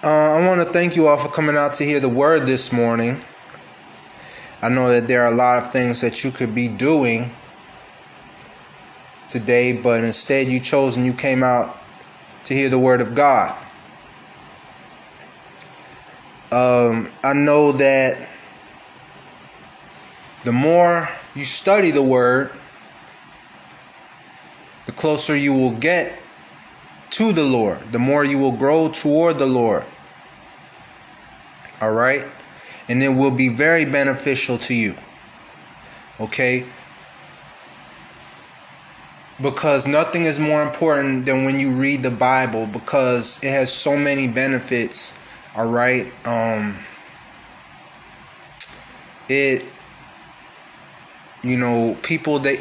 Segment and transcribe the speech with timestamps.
[0.00, 2.72] Uh, I want to thank you all for coming out to hear the word this
[2.72, 3.20] morning.
[4.62, 7.32] I know that there are a lot of things that you could be doing
[9.28, 11.76] today, but instead you chose and you came out
[12.44, 13.50] to hear the word of God.
[16.52, 18.28] Um, I know that
[20.44, 22.52] the more you study the word,
[24.86, 26.16] the closer you will get
[27.10, 29.84] to the Lord, the more you will grow toward the Lord.
[31.80, 32.24] All right?
[32.88, 34.94] And it will be very beneficial to you.
[36.20, 36.64] Okay?
[39.40, 43.96] Because nothing is more important than when you read the Bible because it has so
[43.96, 45.18] many benefits.
[45.56, 46.06] All right?
[46.26, 46.76] Um
[49.28, 49.64] it
[51.42, 52.58] you know, people that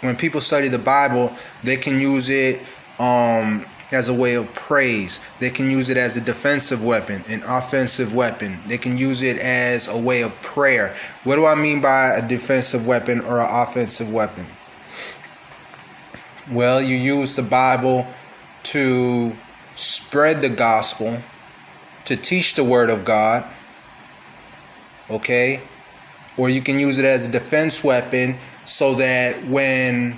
[0.00, 1.32] when people study the Bible,
[1.64, 2.60] they can use it
[3.02, 5.20] um, as a way of praise.
[5.38, 8.58] They can use it as a defensive weapon, an offensive weapon.
[8.66, 10.94] They can use it as a way of prayer.
[11.24, 14.46] What do I mean by a defensive weapon or an offensive weapon?
[16.50, 18.06] Well, you use the Bible
[18.64, 19.32] to
[19.74, 21.18] spread the gospel,
[22.04, 23.44] to teach the word of God.
[25.10, 25.60] Okay?
[26.36, 30.12] Or you can use it as a defense weapon so that when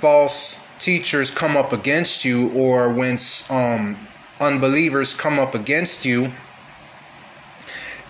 [0.00, 3.16] false teachers come up against you or when
[3.50, 3.96] um,
[4.40, 6.30] unbelievers come up against you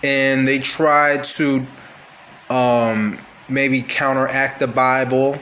[0.03, 1.65] and they try to
[2.49, 3.17] um,
[3.49, 5.37] maybe counteract the Bible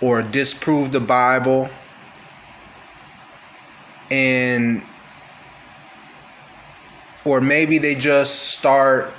[0.00, 1.68] or disprove the Bible
[4.10, 4.82] and
[7.24, 9.12] or maybe they just start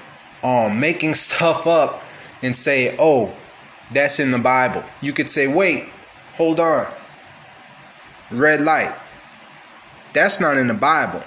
[0.44, 2.02] um, making stuff up
[2.42, 3.34] and say, oh,
[3.92, 4.84] that's in the Bible.
[5.02, 5.84] You could say, wait,
[6.36, 6.86] hold on
[8.32, 8.96] red light.
[10.14, 11.24] That's not in the Bible.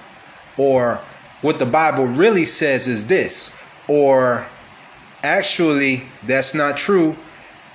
[0.57, 0.97] Or
[1.41, 3.59] what the Bible really says is this.
[3.89, 4.47] Or
[5.23, 7.17] actually, that's not true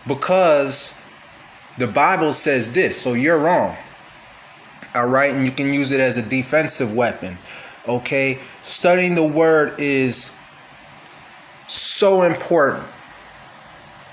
[0.07, 0.99] because
[1.77, 2.99] the Bible says this.
[2.99, 3.75] So you're wrong.
[4.95, 5.33] All right.
[5.33, 7.37] And you can use it as a defensive weapon.
[7.87, 8.39] Okay.
[8.61, 10.37] Studying the word is
[11.67, 12.85] so important.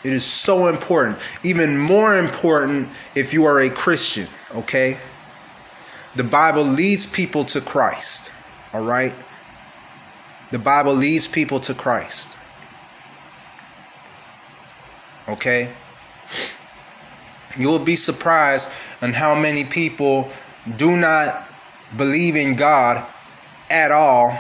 [0.04, 1.18] It is so important.
[1.44, 4.98] Even more important if you are a Christian okay?
[6.14, 8.32] The Bible leads people to Christ,
[8.72, 9.14] all right?
[10.50, 12.38] The Bible leads people to Christ.
[15.28, 15.72] Okay?
[17.56, 18.72] You will be surprised
[19.02, 20.28] on how many people
[20.76, 21.48] do not
[21.96, 23.04] believe in God
[23.70, 24.38] at all,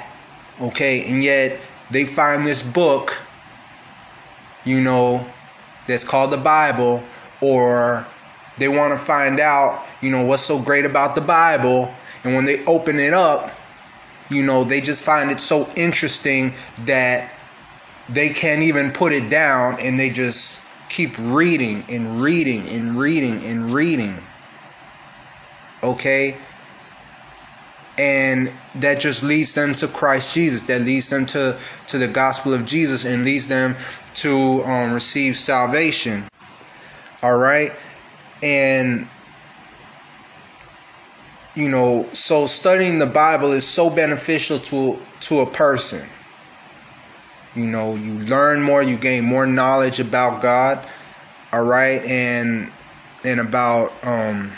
[0.60, 1.08] okay?
[1.08, 1.58] And yet
[1.90, 3.20] they find this book,
[4.64, 5.24] you know,
[5.86, 7.02] that's called the Bible,
[7.40, 8.06] or
[8.58, 11.92] they want to find out, you know, what's so great about the Bible.
[12.24, 13.50] And when they open it up,
[14.30, 16.52] you know, they just find it so interesting
[16.84, 17.32] that
[18.10, 23.42] they can't even put it down and they just keep reading and reading and reading
[23.44, 24.14] and reading.
[25.82, 26.36] Okay?
[27.96, 30.64] And that just leads them to Christ Jesus.
[30.64, 33.74] That leads them to, to the gospel of Jesus and leads them
[34.16, 36.24] to um, receive salvation.
[37.22, 37.70] All right?
[38.42, 39.08] And
[41.54, 46.08] you know, so studying the Bible is so beneficial to to a person.
[47.54, 50.84] You know, you learn more, you gain more knowledge about God,
[51.52, 52.70] all right, and
[53.24, 54.50] and about um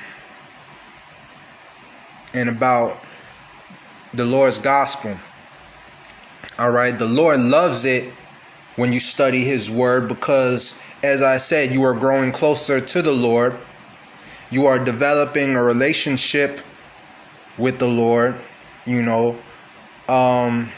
[2.35, 2.99] and about
[4.15, 5.15] the Lord's gospel.
[6.59, 8.13] All right, the Lord loves it
[8.77, 13.13] when you study his word because as I said, you are growing closer to the
[13.13, 13.55] Lord
[14.51, 16.61] you are developing a relationship
[17.59, 18.37] with the Lord,
[18.87, 19.39] you know.
[20.09, 20.69] Um,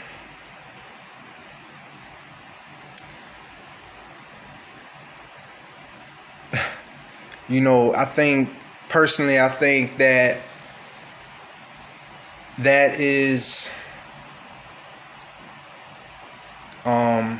[7.49, 8.49] you know, I think
[8.89, 10.37] personally, I think that
[12.59, 13.71] that is
[16.85, 17.39] um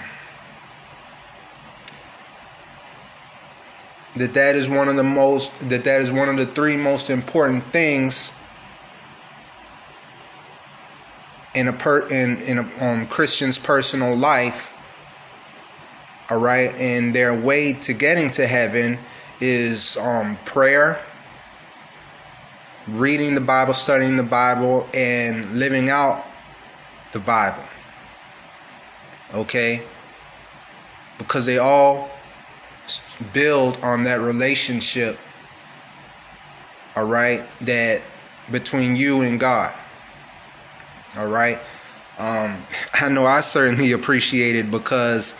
[4.16, 7.10] that that is one of the most that that is one of the three most
[7.10, 8.39] important things
[11.56, 14.76] in a per in in a um, Christian's personal life.
[16.30, 19.00] All right, and their way to getting to heaven
[19.42, 21.02] is um, prayer,
[22.88, 26.24] reading the Bible, studying the Bible, and living out
[27.14, 27.64] the Bible.
[29.34, 29.82] Okay,
[31.18, 32.10] because they all
[33.34, 35.20] build on that relationship
[36.96, 38.02] all right that
[38.52, 39.74] between you and god
[41.18, 41.58] All right.
[42.18, 42.58] Um,
[42.94, 45.34] I know I certainly appreciate it because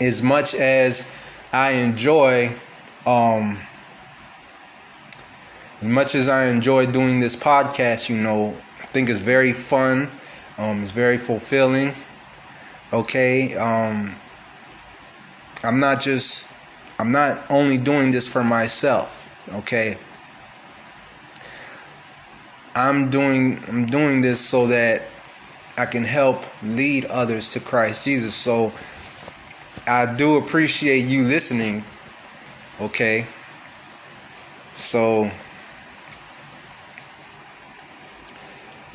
[0.00, 1.12] as much as
[1.52, 2.52] I enjoy,
[3.06, 3.58] um,
[5.80, 10.08] as much as I enjoy doing this podcast, you know, I think it's very fun.
[10.58, 11.92] Um, it's very fulfilling.
[12.92, 13.54] Okay.
[13.56, 14.14] Um,
[15.64, 16.52] I'm not just,
[16.98, 19.22] I'm not only doing this for myself.
[19.54, 19.96] Okay.
[22.74, 25.02] I'm doing, I'm doing this so that
[25.76, 28.34] I can help lead others to Christ Jesus.
[28.34, 28.72] So
[29.86, 31.84] I do appreciate you listening.
[32.80, 33.26] Okay.
[34.72, 35.30] So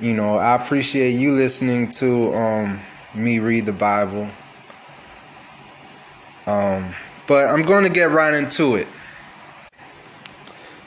[0.01, 2.79] you know, I appreciate you listening to um,
[3.13, 4.29] me read the Bible.
[6.47, 6.93] Um,
[7.27, 8.87] but I'm going to get right into it.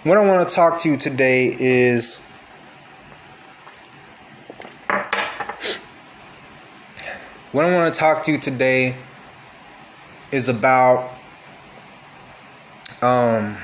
[0.04, 2.26] What I want to talk to you today is
[7.52, 8.96] what I want to talk to you today
[10.32, 11.10] is about
[13.02, 13.56] um,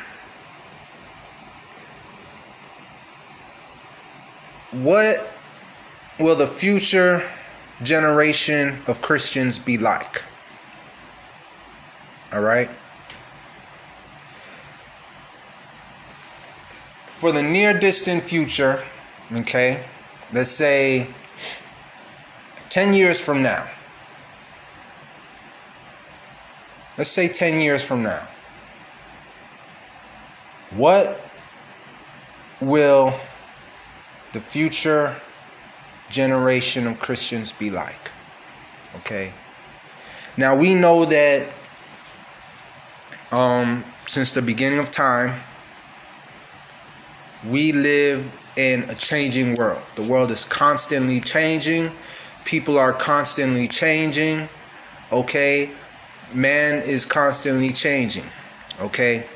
[4.72, 5.16] what
[6.20, 7.22] will the future
[7.82, 10.22] generation of Christians be like?
[12.32, 12.68] All right.
[17.16, 18.82] For the near distant future,
[19.32, 19.82] okay,
[20.34, 21.06] let's say
[22.68, 23.66] 10 years from now.
[26.98, 28.26] Let's say 10 years from now.
[30.72, 31.20] What
[32.60, 33.14] will
[34.32, 35.14] the future
[36.10, 38.10] generation of Christians be like?
[38.96, 39.32] Okay.
[40.36, 41.48] Now we know that
[43.30, 45.38] um, since the beginning of time,
[47.48, 49.82] we live in a changing world.
[49.94, 51.92] The world is constantly changing.
[52.44, 54.48] People are constantly changing.
[55.12, 55.70] Okay.
[56.34, 58.24] Man is constantly changing.
[58.80, 59.26] Okay.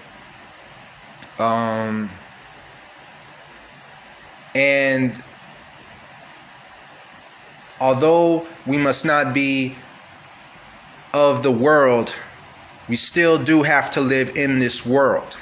[1.39, 2.11] Um,
[4.55, 5.21] and
[7.81, 9.75] although we must not be
[11.15, 12.17] of the world,
[12.89, 15.37] we still do have to live in this world,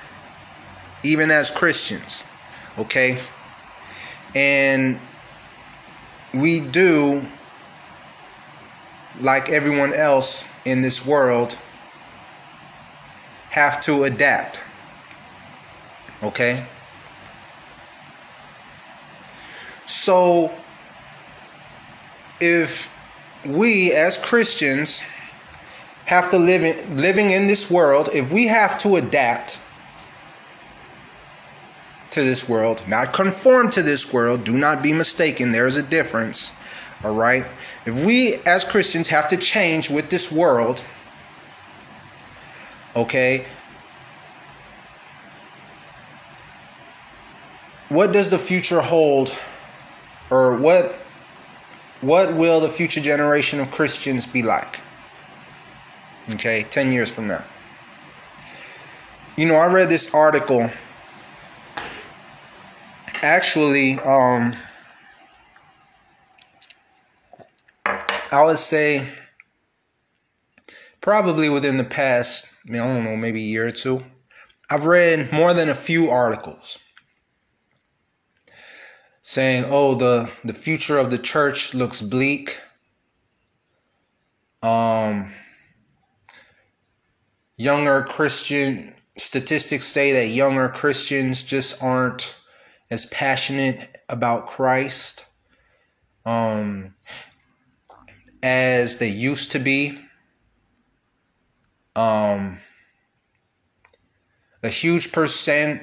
[1.02, 2.24] even as Christians,
[2.78, 3.18] okay?
[4.34, 4.98] And
[6.32, 7.22] we do,
[9.22, 11.58] like everyone else in this world,
[13.50, 14.62] have to adapt,
[16.22, 16.62] okay?
[19.86, 20.52] So,
[22.40, 22.96] if
[23.44, 25.02] we as Christians
[26.06, 29.60] have to live in, living in this world, if we have to adapt
[32.10, 36.56] to this world, not conform to this world, do not be mistaken, there's a difference.
[37.04, 37.44] All right?
[37.86, 40.84] If we as Christians have to change with this world,
[42.94, 43.46] okay?
[47.88, 49.36] What does the future hold
[50.30, 50.94] or what
[52.00, 54.80] what will the future generation of Christians be like?
[56.30, 57.44] Okay, 10 years from now.
[59.36, 60.70] You know, I read this article.
[63.22, 64.54] Actually, um,
[68.32, 69.06] I would say
[71.00, 74.02] probably within the past, I, mean, I don't know, maybe a year or two,
[74.70, 76.78] I've read more than a few articles
[79.22, 82.56] saying, "Oh, the the future of the church looks bleak."
[84.62, 85.32] Um,
[87.56, 92.36] younger Christian statistics say that younger Christians just aren't
[92.90, 95.24] as passionate about Christ
[96.24, 96.94] um,
[98.42, 99.98] as they used to be.
[101.96, 102.58] Um,
[104.62, 105.82] a huge percent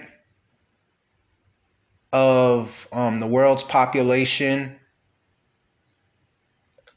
[2.13, 4.75] of um, the world's population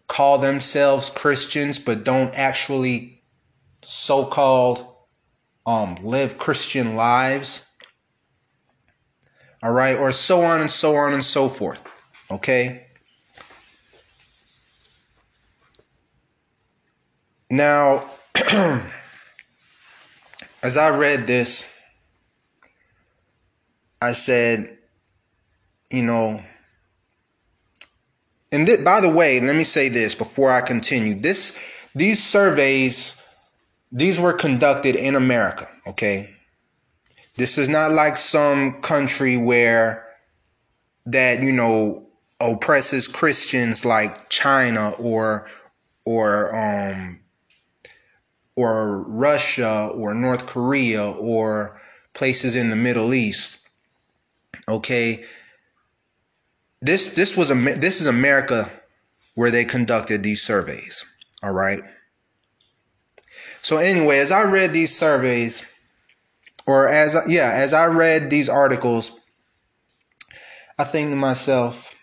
[0.07, 3.23] call themselves Christians but don't actually
[3.83, 4.85] so called
[5.67, 7.67] um, live Christian lives.
[9.63, 12.27] All right, or so on and so on and so forth.
[12.31, 12.83] Okay.
[17.51, 18.05] Now,
[20.63, 21.77] as I read this,
[24.01, 24.79] I said,
[25.93, 26.41] you know,
[28.53, 31.15] and th- by the way, let me say this before I continue.
[31.15, 33.21] This these surveys
[33.93, 36.31] these were conducted in America, okay?
[37.37, 40.07] This is not like some country where
[41.07, 42.07] that, you know,
[42.41, 45.49] oppresses Christians like China or
[46.07, 47.20] or um
[48.61, 51.81] or Russia or North Korea or
[52.13, 53.71] places in the Middle East.
[54.69, 55.25] Okay,
[56.83, 58.71] this this was a this is America
[59.35, 61.05] where they conducted these surveys.
[61.43, 61.81] All right.
[63.63, 65.67] So anyway, as I read these surveys,
[66.67, 69.27] or as yeah, as I read these articles,
[70.79, 71.95] I think to myself,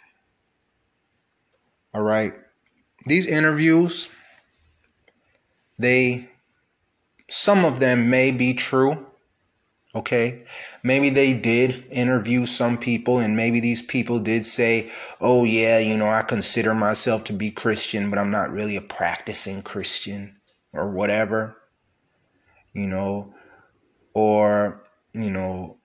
[1.93, 2.33] all right,
[3.05, 4.15] these interviews,
[5.77, 6.29] they
[7.29, 9.05] some of them may be true.
[9.96, 10.46] Okay.
[10.84, 15.98] Maybe they did interview some people, and maybe these people did say, Oh, yeah, you
[15.98, 20.36] know, I consider myself to be Christian, but I'm not really a practicing Christian
[20.74, 21.57] or whatever.
[22.74, 23.34] You know,
[24.13, 25.77] or, you know,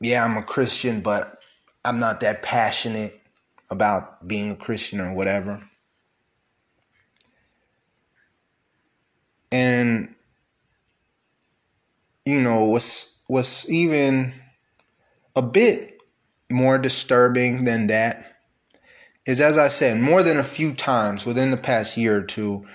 [0.00, 1.36] yeah, I'm a Christian, but
[1.84, 3.20] I'm not that passionate
[3.70, 5.62] about being a Christian or whatever.
[9.50, 10.11] And
[12.24, 14.32] you know, what's what's even
[15.34, 15.98] a bit
[16.50, 18.26] more disturbing than that
[19.26, 22.66] is as I said, more than a few times within the past year or two,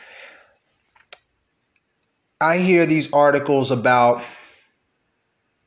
[2.40, 4.24] I hear these articles about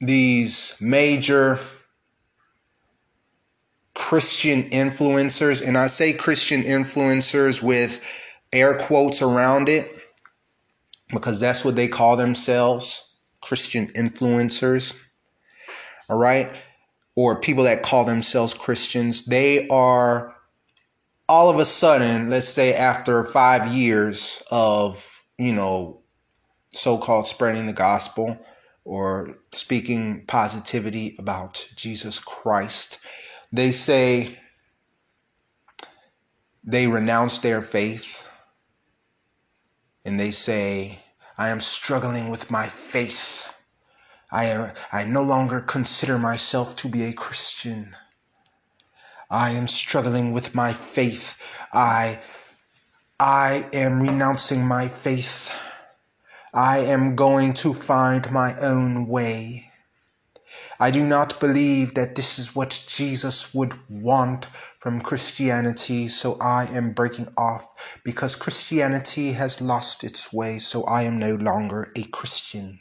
[0.00, 1.58] these major
[3.94, 8.02] Christian influencers, and I say Christian influencers with
[8.52, 9.86] air quotes around it
[11.10, 13.09] because that's what they call themselves
[13.40, 15.06] Christian influencers,
[16.08, 16.50] all right,
[17.16, 20.36] or people that call themselves Christians, they are
[21.28, 26.00] all of a sudden, let's say after five years of, you know,
[26.72, 28.38] so called spreading the gospel
[28.84, 33.04] or speaking positivity about Jesus Christ,
[33.52, 34.36] they say
[36.64, 38.28] they renounce their faith
[40.04, 40.98] and they say,
[41.40, 43.50] I am struggling with my faith.
[44.30, 47.96] I, I no longer consider myself to be a Christian.
[49.30, 51.40] I am struggling with my faith.
[51.72, 52.20] I,
[53.18, 55.64] I am renouncing my faith.
[56.52, 59.64] I am going to find my own way.
[60.78, 64.46] I do not believe that this is what Jesus would want
[64.80, 71.02] from Christianity, so I am breaking off because Christianity has lost its way, so I
[71.02, 72.80] am no longer a Christian.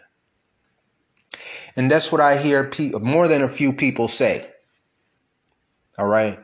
[1.76, 4.50] And that's what I hear pe- more than a few people say.
[5.98, 6.38] All right.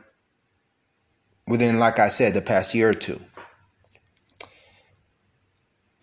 [1.46, 3.18] Within, like I said, the past year or two.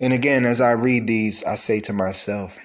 [0.01, 2.57] And again, as I read these, I say to myself,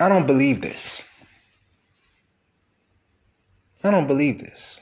[0.00, 1.17] I don't believe this.
[3.84, 4.80] I don't believe this.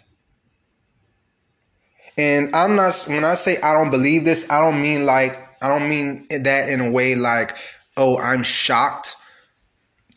[2.18, 5.68] And I'm not, when I say I don't believe this, I don't mean like, I
[5.68, 7.56] don't mean that in a way like,
[7.96, 9.16] oh, I'm shocked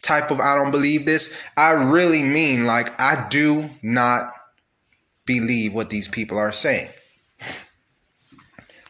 [0.01, 1.43] type of I don't believe this.
[1.57, 4.33] I really mean like, I do not
[5.25, 6.87] believe what these people are saying.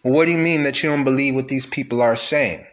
[0.01, 2.65] What do you mean that you don't believe what these people are saying?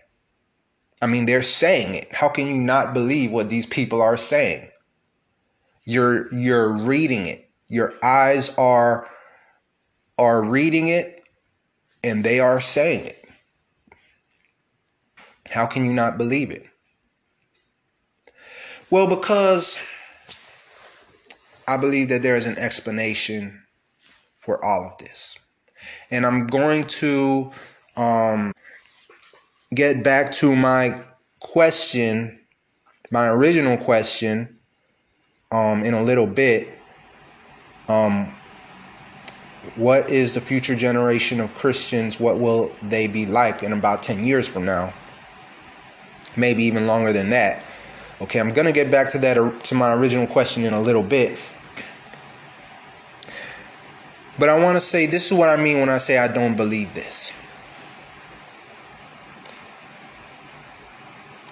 [1.02, 2.06] I mean, they're saying it.
[2.12, 4.68] How can you not believe what these people are saying?
[5.86, 7.48] You're you're reading it.
[7.68, 9.08] Your eyes are
[10.18, 11.22] are reading it
[12.02, 13.16] and they are saying it.
[15.48, 16.66] How can you not believe it?
[18.90, 19.88] Well, because
[21.68, 23.62] I believe that there is an explanation
[24.38, 25.38] for all of this.
[26.10, 27.52] And I'm going to
[27.96, 28.52] um,
[29.74, 31.00] get back to my
[31.40, 32.40] question,
[33.10, 34.55] my original question
[35.56, 36.68] um, in a little bit
[37.88, 38.26] um,
[39.76, 42.20] what is the future generation of Christians?
[42.20, 44.92] What will they be like in about 10 years from now?
[46.36, 47.62] Maybe even longer than that.
[48.20, 51.02] Okay, I'm going to get back to that to my original question in a little
[51.02, 51.38] bit.
[54.38, 56.56] But I want to say this is what I mean when I say I don't
[56.56, 57.32] believe this.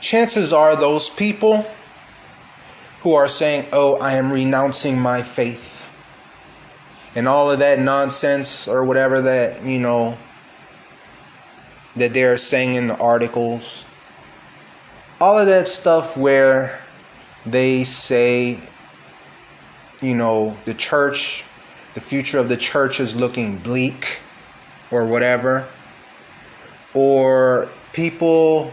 [0.00, 1.66] Chances are those people
[3.04, 5.82] who are saying, Oh, I am renouncing my faith.
[7.16, 10.16] And all of that nonsense or whatever that, you know,
[11.96, 13.87] that they're saying in the articles.
[15.20, 16.80] All of that stuff where
[17.46, 18.58] they say,
[20.00, 21.44] you know, the church,
[21.92, 24.23] the future of the church is looking bleak
[24.90, 25.68] or whatever.
[26.94, 28.73] Or people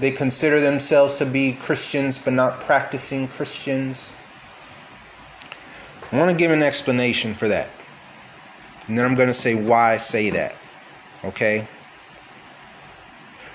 [0.00, 4.14] they consider themselves to be Christians but not practicing Christians.
[6.10, 7.70] I want to give an explanation for that.
[8.88, 10.56] And then I'm going to say why I say that.
[11.24, 11.68] Okay?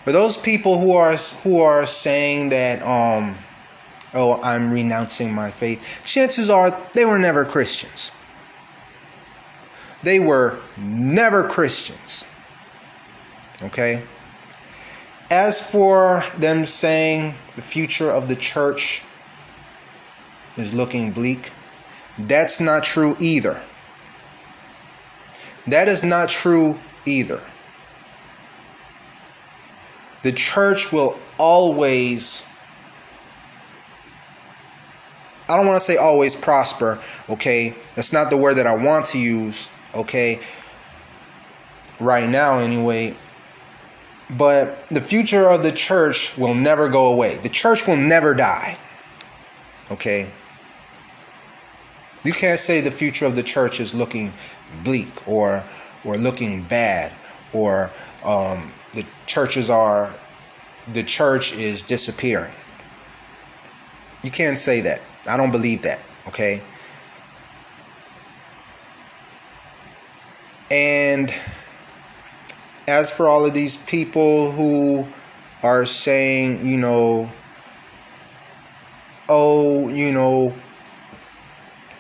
[0.04, 3.36] For those people who are who are saying that um
[4.14, 6.02] oh, I'm renouncing my faith.
[6.06, 8.12] Chances are they were never Christians.
[10.04, 12.32] They were never Christians.
[13.64, 14.04] Okay?
[15.32, 19.04] As for them saying the future of the church
[20.56, 21.52] is looking bleak,
[22.18, 23.60] that's not true either.
[25.68, 27.42] That is not true either.
[30.22, 32.48] The church will always,
[35.50, 37.76] I don't want to say always prosper, okay?
[37.96, 40.40] That's not the word that I want to use, okay?
[42.00, 43.16] Right now, anyway.
[44.30, 47.36] But the future of the church will never go away.
[47.36, 48.78] The church will never die,
[49.92, 50.32] okay?
[52.24, 54.34] You can't say the future of the church is looking
[54.84, 55.64] bleak or
[56.04, 57.14] or looking bad
[57.54, 57.92] or
[58.24, 60.16] um, the churches are
[60.94, 62.54] the church is disappearing.
[64.24, 65.02] You can't say that.
[65.30, 66.04] I don't believe that.
[66.28, 66.62] Okay.
[70.72, 71.32] And
[72.88, 75.08] as for all of these people who
[75.64, 77.30] are saying, you know,
[79.28, 80.54] oh, you know,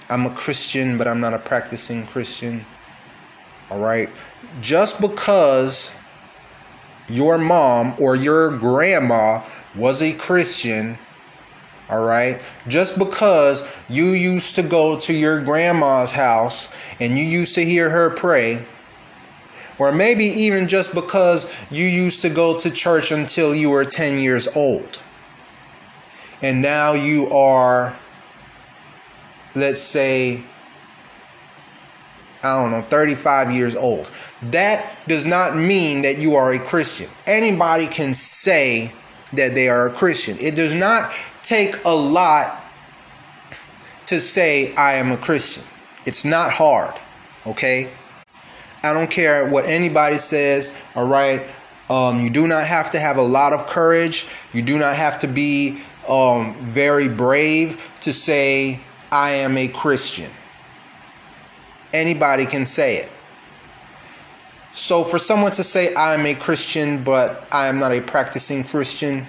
[0.10, 2.64] I'm a Christian, but I'm not a practicing Christian.
[3.72, 4.10] All right.
[4.62, 6.00] Just because
[7.10, 9.42] your mom or your grandma
[9.76, 10.98] was a Christian,
[11.90, 17.54] all right, just because you used to go to your grandma's house and you used
[17.56, 18.66] to hear her pray,
[19.80, 24.18] or maybe even just because you used to go to church until you were 10
[24.18, 25.02] years old,
[26.42, 27.98] and now you are
[29.56, 30.42] let's say,
[32.44, 34.10] I don't know, 35 years old.
[34.44, 37.08] That does not mean that you are a Christian.
[37.26, 38.92] Anybody can say
[39.34, 40.38] that they are a Christian.
[40.40, 41.12] It does not
[41.42, 42.62] take a lot
[44.08, 45.64] to say, I am a Christian.
[46.06, 46.94] It's not hard,
[47.48, 47.90] okay?
[48.86, 51.44] I don't care what anybody says, all right?
[51.90, 54.28] Um, you do not have to have a lot of courage.
[54.54, 58.80] You do not have to be um, very brave to say,
[59.12, 60.30] I am a Christian.
[61.94, 63.12] Anybody can say it.
[64.74, 68.66] So, for someone to say, I am a Christian, but I am not a practicing
[68.66, 69.26] Christian,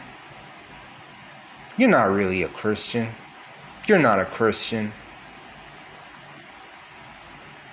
[1.79, 3.07] you're not really a Christian.
[3.87, 4.93] You're not a Christian.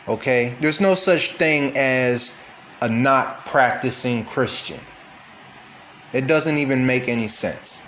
[0.07, 0.55] Okay?
[0.59, 2.43] There's no such thing as
[2.81, 4.79] a not practicing Christian.
[6.11, 7.85] It doesn't even make any sense.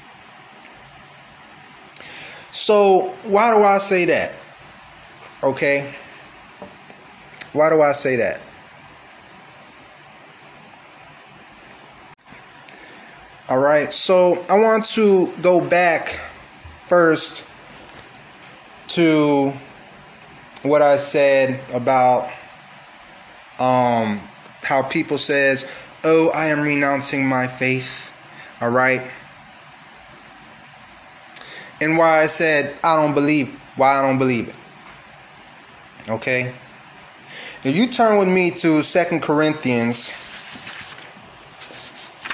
[2.51, 4.32] So, why do I say that?
[5.43, 5.91] Okay?
[7.51, 8.39] Why do I say that?
[13.47, 16.08] All right, so I want to go back
[16.88, 17.47] first
[18.88, 19.54] to
[20.65, 22.25] what I said about
[23.60, 24.19] um,
[24.63, 25.69] how people says,
[26.04, 28.12] "Oh, I am renouncing my faith."
[28.62, 29.01] All right,
[31.82, 34.56] and why I said I don't believe why I don't believe it.
[36.10, 36.54] Okay?
[37.63, 40.21] If you turn with me to Second Corinthians,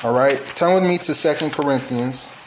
[0.04, 2.41] all right, turn with me to Second Corinthians.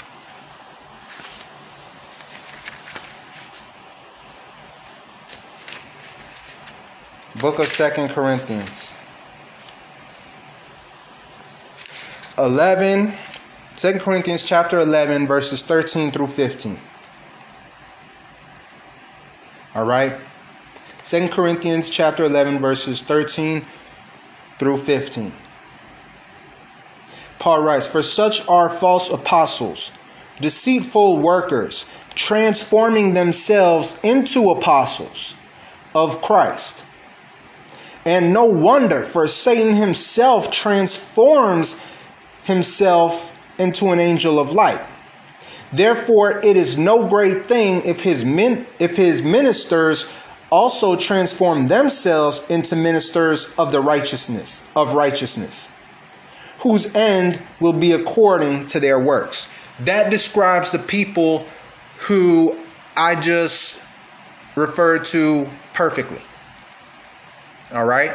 [7.41, 9.01] Book of Second Corinthians.
[12.39, 13.13] 11
[13.77, 16.79] 2 Corinthians chapter 11 verses 13 through 15.
[19.75, 20.17] All right?
[21.05, 23.65] 2 Corinthians chapter 11 verses 13
[24.59, 25.33] through 15.
[27.41, 29.91] Paul writes, For such are false apostles,
[30.41, 35.35] deceitful workers, transforming themselves into apostles
[35.97, 36.87] of Christ.
[38.07, 41.85] And no wonder, for Satan himself transforms
[42.45, 44.81] himself into an angel of light.
[45.73, 48.25] Therefore, it is no great thing if his
[48.79, 50.13] if his ministers
[50.51, 55.77] also transform themselves into ministers of the righteousness of righteousness,
[56.59, 59.53] whose end will be according to their works.
[59.81, 61.47] That describes the people
[61.99, 62.57] who
[62.97, 63.85] I just
[64.57, 66.21] referred to perfectly.
[67.73, 68.13] All right?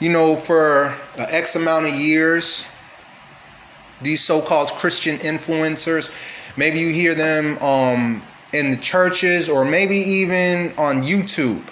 [0.00, 2.74] you know, for X amount of years,
[4.00, 8.22] these so called Christian influencers, maybe you hear them um,
[8.54, 11.62] in the churches or maybe even on YouTube.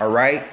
[0.00, 0.44] All right?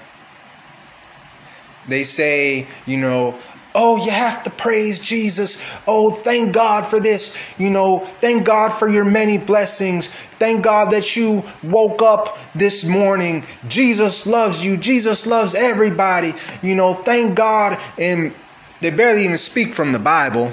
[1.88, 3.38] They say, you know,
[3.76, 5.70] oh, you have to praise Jesus.
[5.88, 7.54] Oh, thank God for this.
[7.60, 10.08] You know, thank God for your many blessings.
[10.08, 13.44] Thank God that you woke up this morning.
[13.68, 14.78] Jesus loves you.
[14.78, 16.32] Jesus loves everybody.
[16.64, 17.78] You know, thank God.
[18.00, 18.34] And
[18.82, 20.52] they barely even speak from the Bible,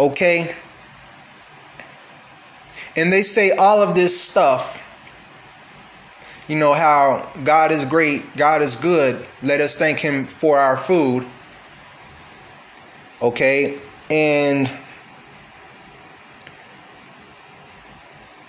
[0.00, 0.54] okay?
[2.96, 4.80] And they say all of this stuff.
[6.48, 9.24] You know, how God is great, God is good.
[9.42, 11.24] Let us thank Him for our food.
[13.22, 13.78] Okay?
[14.10, 14.72] And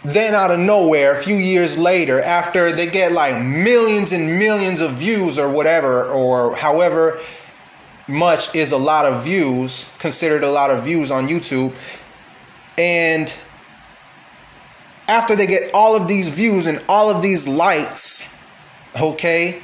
[0.04, 4.82] then out of nowhere, a few years later, after they get like millions and millions
[4.82, 7.20] of views or whatever, or however
[8.08, 11.74] much is a lot of views, considered a lot of views on YouTube,
[12.78, 13.34] and
[15.08, 18.36] after they get all of these views and all of these likes,
[19.02, 19.62] okay,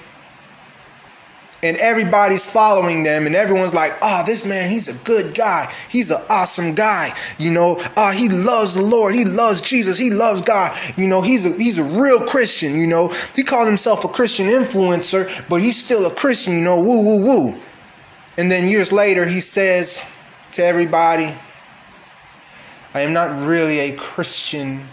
[1.64, 5.72] and everybody's following them and everyone's like oh this man he's a good guy.
[5.90, 7.10] He's an awesome guy.
[7.38, 9.16] You know uh, he loves the lord.
[9.16, 9.98] He loves jesus.
[9.98, 10.76] He loves god.
[10.98, 13.14] You know he's a he's a real christian you know.
[13.36, 16.82] He calls himself a christian influencer but he's still a christian you know.
[16.82, 17.60] Woo woo woo.
[18.38, 20.16] And then years later he says
[20.52, 21.32] to everybody
[22.94, 24.86] i am not really a christian.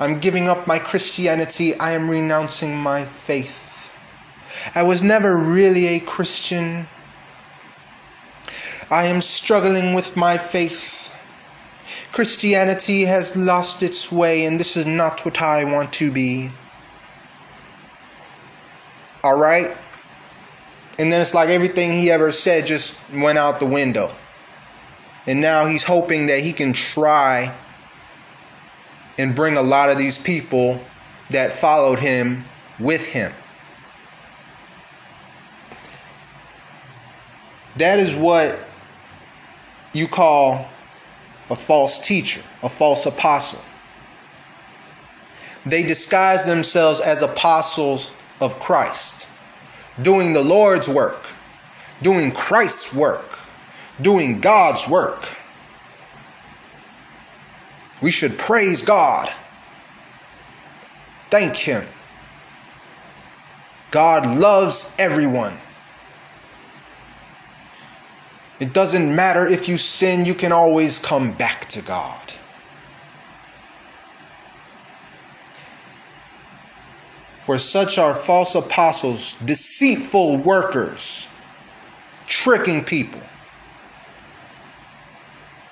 [0.00, 1.78] I'm giving up my christianity.
[1.78, 3.69] I am renouncing my faith
[4.74, 6.86] I was never really a Christian.
[8.90, 11.14] I am struggling with my faith.
[12.12, 16.50] Christianity has lost its way, and this is not what I want to be.
[19.22, 19.68] All right?
[20.98, 24.10] And then it's like everything he ever said just went out the window.
[25.26, 27.54] And now he's hoping that he can try
[29.18, 30.80] and bring a lot of these people
[31.30, 32.44] that followed him
[32.78, 33.32] with him.
[37.76, 38.58] That is what
[39.92, 40.68] you call
[41.50, 43.60] a false teacher, a false apostle.
[45.66, 49.28] They disguise themselves as apostles of Christ,
[50.00, 51.26] doing the Lord's work,
[52.02, 53.38] doing Christ's work,
[54.00, 55.24] doing God's work.
[58.02, 59.28] We should praise God,
[61.28, 61.84] thank Him.
[63.90, 65.52] God loves everyone.
[68.60, 72.20] It doesn't matter if you sin, you can always come back to God.
[77.46, 81.30] For such are false apostles, deceitful workers,
[82.26, 83.22] tricking people,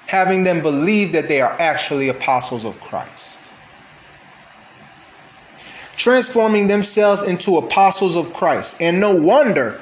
[0.07, 3.51] having them believe that they are actually apostles of Christ,
[5.96, 8.81] transforming themselves into apostles of Christ.
[8.81, 9.72] And no wonder,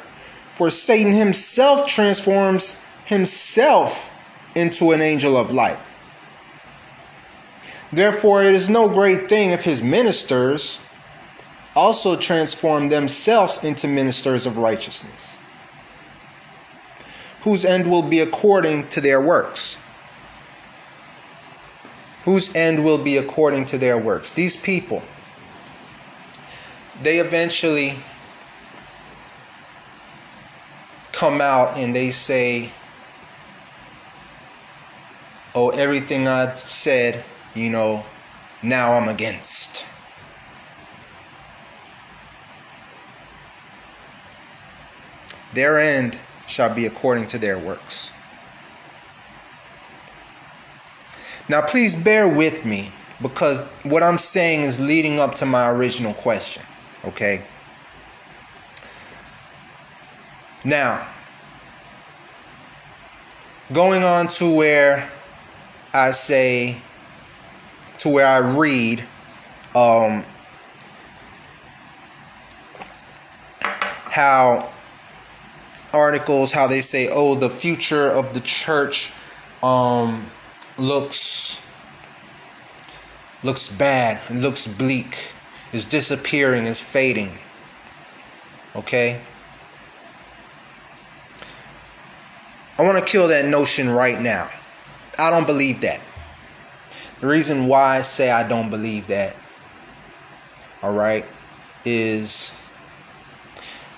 [0.57, 4.13] for Satan himself transforms himself
[4.55, 5.79] into an angel of light.
[7.93, 10.83] Therefore, it is no great thing if his ministers
[11.75, 15.41] also transform themselves into ministers of righteousness,
[17.43, 19.83] whose end will be according to their works.
[22.25, 24.33] Whose end will be according to their works.
[24.33, 25.01] These people,
[27.03, 27.95] they eventually
[31.13, 32.73] come out and they say,
[35.57, 38.05] oh, everything I said, you know,
[38.63, 39.87] now I'm against.
[45.55, 48.13] Their end shall be according to their works.
[51.49, 52.93] Now, please bear with me
[53.23, 56.63] because what I'm saying is leading up to my original question,
[57.07, 57.47] okay?
[60.65, 61.09] Now,
[63.73, 65.09] going on to where
[65.97, 66.77] I say
[68.01, 69.01] to where I read
[69.75, 70.23] um,
[73.63, 74.69] how
[75.95, 79.15] articles how they say oh the future of the church
[79.63, 80.27] um,
[80.77, 81.67] looks
[83.43, 85.17] looks bad it looks bleak.
[85.73, 87.31] Is disappearing is fading.
[88.77, 89.19] Okay?
[92.79, 94.51] I want to kill that notion right now
[95.19, 96.05] I don't believe that.
[97.21, 99.35] The reason why I say I don't believe that,
[100.83, 101.25] all right,
[101.85, 102.61] is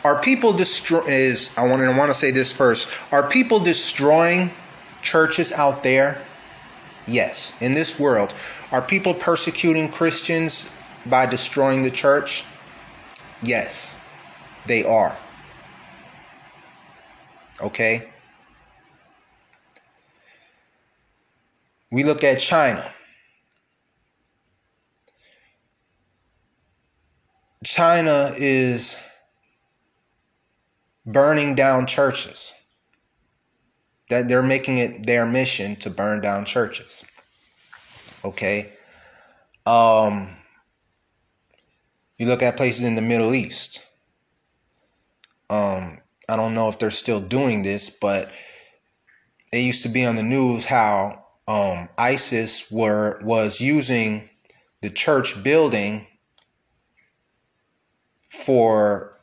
[0.05, 3.13] are people destroy is I want to want to say this first.
[3.13, 4.51] Are people destroying
[5.03, 6.23] churches out there?
[7.07, 8.35] Yes, in this world.
[8.71, 10.71] Are people persecuting Christians
[11.07, 12.45] by destroying the church?
[13.43, 13.99] Yes,
[14.67, 15.17] they are.
[17.61, 18.09] Okay?
[21.91, 22.93] We look at China.
[27.65, 29.03] China is
[31.07, 32.55] burning down churches.
[34.11, 37.05] That they're making it their mission to burn down churches.
[38.25, 38.73] Okay?
[39.67, 40.29] Um
[42.17, 43.85] you look at places in the Middle East.
[45.51, 45.99] Um
[46.29, 48.31] I don't know if they're still doing this, but
[49.53, 54.29] it used to be on the news how um, ISIS were was using
[54.83, 56.07] the church building
[58.29, 59.19] for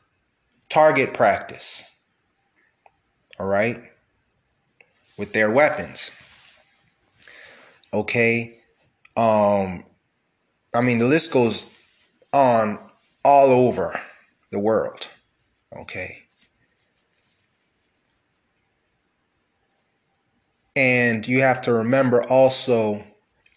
[0.69, 1.95] target practice.
[3.39, 3.77] All right?
[5.17, 6.11] With their weapons.
[7.93, 8.57] Okay?
[9.15, 9.85] Um
[10.73, 11.71] I mean the list goes
[12.33, 12.79] on
[13.23, 13.99] all over
[14.51, 15.09] the world.
[15.73, 16.24] Okay?
[20.75, 23.05] And you have to remember also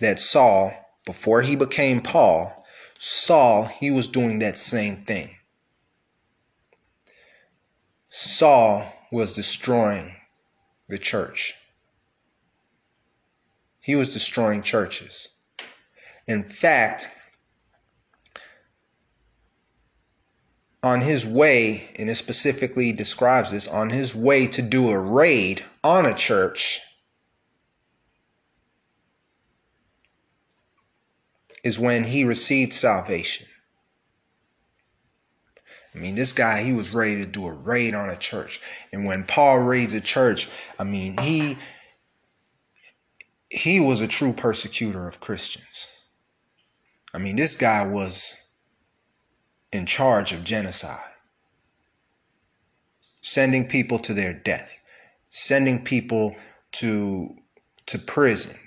[0.00, 0.72] that Saul,
[1.04, 2.54] before he became Paul,
[2.98, 5.36] Saul, he was doing that same thing.
[8.08, 10.14] Saul was destroying
[10.88, 11.54] the church.
[13.80, 15.28] He was destroying churches.
[16.26, 17.06] In fact,
[20.82, 25.64] on his way, and it specifically describes this, on his way to do a raid
[25.82, 26.80] on a church,
[31.68, 33.46] is when he received salvation.
[35.94, 38.60] I mean, this guy, he was ready to do a raid on a church.
[38.92, 41.56] And when Paul raids a church, I mean, he
[43.50, 45.96] he was a true persecutor of Christians.
[47.14, 48.48] I mean, this guy was
[49.72, 51.16] in charge of genocide,
[53.22, 54.80] sending people to their death,
[55.30, 56.36] sending people
[56.72, 57.36] to
[57.86, 58.58] to prison,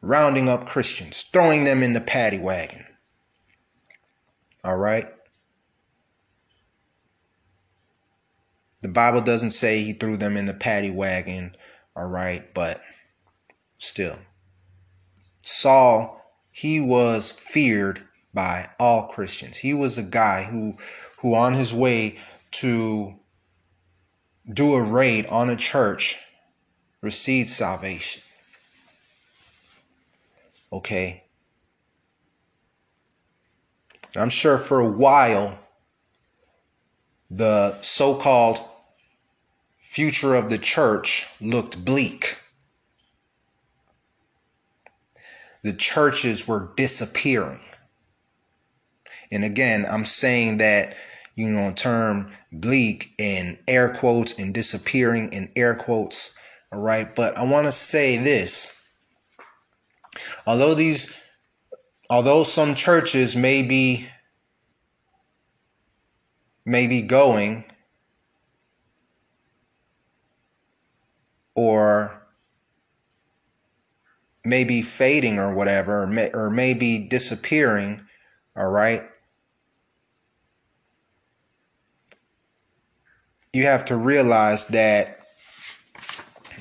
[0.00, 2.84] rounding up Christians, throwing them in the paddy wagon.
[4.64, 5.06] All right?
[8.80, 11.56] The Bible doesn't say he threw them in the paddy wagon,
[11.96, 12.78] all right, but
[13.76, 14.18] still.
[15.40, 16.20] Saul,
[16.52, 19.56] he was feared by all Christians.
[19.56, 20.76] He was a guy who
[21.18, 22.18] who on his way
[22.52, 23.18] to
[24.52, 26.16] do a raid on a church
[27.00, 28.22] received salvation.
[30.72, 31.24] Okay.
[34.16, 35.58] I'm sure for a while,
[37.30, 38.58] the so called
[39.78, 42.36] future of the church looked bleak.
[45.62, 47.60] The churches were disappearing.
[49.30, 50.94] And again, I'm saying that,
[51.34, 56.38] you know, term bleak in air quotes and disappearing in air quotes.
[56.72, 57.06] All right.
[57.14, 58.77] But I want to say this
[60.46, 61.20] Although these
[62.10, 64.06] although some churches may be
[66.64, 67.64] may be going
[71.54, 72.22] or
[74.44, 78.00] maybe fading or whatever or, may, or maybe disappearing
[78.56, 79.02] all right
[83.52, 85.18] you have to realize that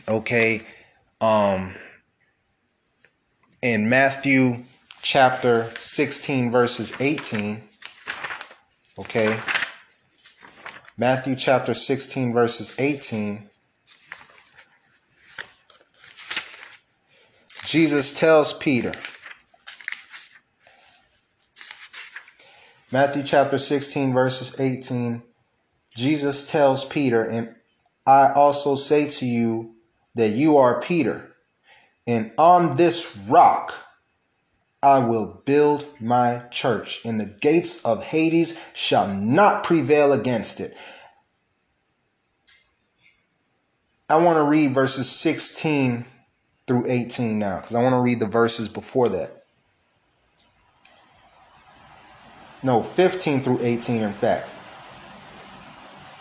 [0.07, 0.61] okay
[1.21, 1.73] um
[3.67, 4.55] in Matthew
[5.01, 7.61] chapter 16, verses 18.
[8.97, 9.37] Okay.
[10.97, 13.49] Matthew chapter 16, verses 18.
[17.65, 18.93] Jesus tells Peter,
[22.93, 25.21] Matthew chapter 16, verses 18.
[25.93, 27.53] Jesus tells Peter, and
[28.05, 29.75] I also say to you
[30.15, 31.33] that you are Peter
[32.07, 33.73] and on this rock
[34.81, 40.71] I will build my church, and the gates of Hades shall not prevail against it.
[44.09, 46.05] I want to read verses 16
[46.67, 49.31] through 18 now, because I want to read the verses before that.
[52.63, 54.55] No, 15 through 18, in fact.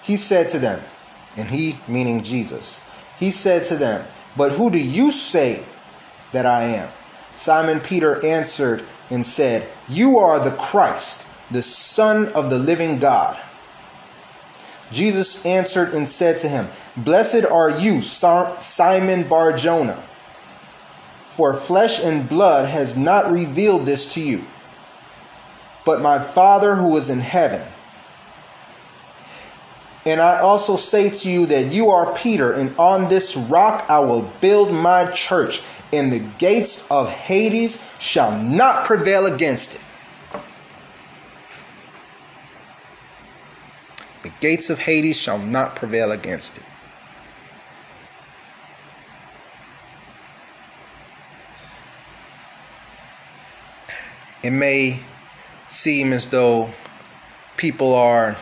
[0.03, 0.83] He said to them,
[1.37, 2.83] and he meaning Jesus,
[3.19, 5.65] he said to them, But who do you say
[6.33, 6.89] that I am.
[7.35, 13.41] Simon Peter answered and said, You are the Christ, the Son of the living God.
[14.91, 20.03] Jesus answered and said to him, Blessed are you, Simon Bar Jonah,
[21.27, 24.45] For flesh and blood has not revealed this to you,
[25.85, 27.63] but my Father who is in heaven.
[30.07, 33.99] And I also say to you that you are Peter, and on this rock I
[33.99, 39.83] will build my church, and the gates of Hades shall not prevail against it.
[44.23, 46.65] The gates of Hades shall not prevail against it.
[54.45, 55.01] It may
[55.67, 56.71] seem as though
[57.57, 58.37] people are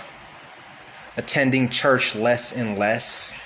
[1.16, 3.40] attending church less and less.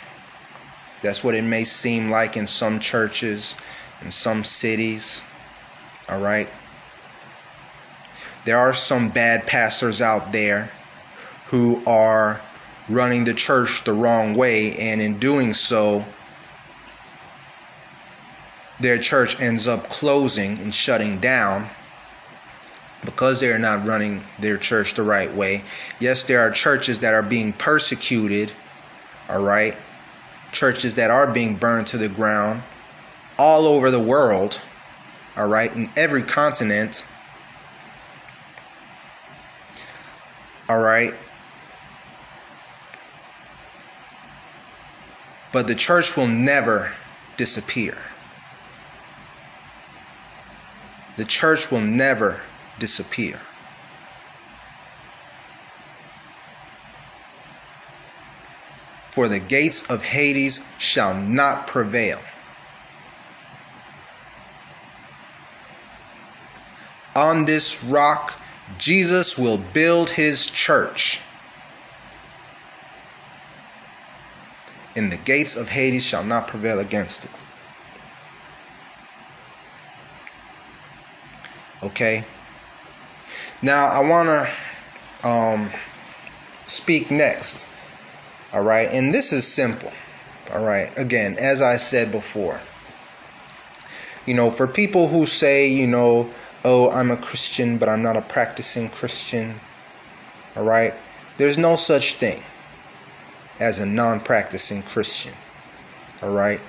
[1.02, 3.56] That's what it may seem like in some churches,
[4.02, 5.28] in some cities.
[6.08, 6.48] All right.
[8.44, 10.70] There are some bad pastors out there
[11.46, 12.40] who are
[12.88, 16.04] running the church the wrong way, and in doing so,
[18.80, 21.68] their church ends up closing and shutting down
[23.04, 25.62] because they're not running their church the right way.
[26.00, 28.52] Yes, there are churches that are being persecuted,
[29.28, 29.76] all right?
[30.52, 32.62] Churches that are being burned to the ground
[33.38, 34.60] all over the world,
[35.36, 37.08] all right, in every continent.
[40.68, 41.14] All right.
[45.52, 46.92] But the church will never
[47.36, 47.96] disappear.
[51.16, 52.42] The church will never
[52.78, 53.40] disappear.
[59.10, 62.20] For the gates of Hades shall not prevail.
[67.16, 68.40] On this rock,
[68.78, 71.20] Jesus will build his church.
[74.94, 77.30] And the gates of Hades shall not prevail against it.
[81.82, 82.24] Okay?
[83.62, 85.66] Now I want to um,
[86.66, 87.66] speak next.
[88.54, 89.92] All right, and this is simple.
[90.54, 92.60] All right, again, as I said before,
[94.26, 96.30] you know, for people who say, you know,
[96.64, 99.60] oh, I'm a Christian, but I'm not a practicing Christian.
[100.56, 100.94] All right,
[101.36, 102.42] there's no such thing
[103.60, 105.34] as a non practicing Christian.
[106.22, 106.60] All right,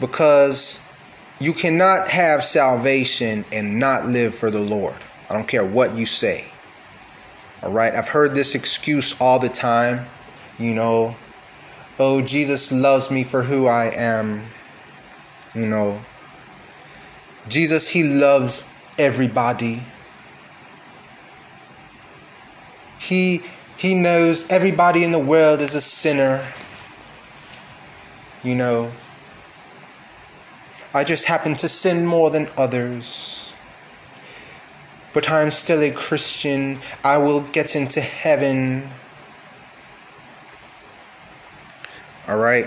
[0.00, 0.89] because
[1.40, 4.94] you cannot have salvation and not live for the Lord.
[5.28, 6.46] I don't care what you say.
[7.62, 7.94] All right.
[7.94, 10.06] I've heard this excuse all the time.
[10.58, 11.16] You know,
[11.98, 14.42] oh, Jesus loves me for who I am.
[15.54, 15.98] You know,
[17.48, 19.82] Jesus, He loves everybody.
[22.98, 23.42] He
[23.78, 26.44] he knows everybody in the world is a sinner.
[28.46, 28.90] You know,
[30.92, 33.54] I just happen to sin more than others.
[35.12, 36.78] But I'm still a Christian.
[37.04, 38.88] I will get into heaven.
[42.28, 42.66] All right.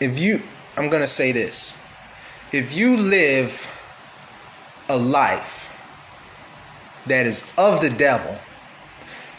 [0.00, 0.40] If you,
[0.76, 1.82] I'm going to say this.
[2.52, 3.72] If you live
[4.88, 5.72] a life
[7.06, 8.38] that is of the devil,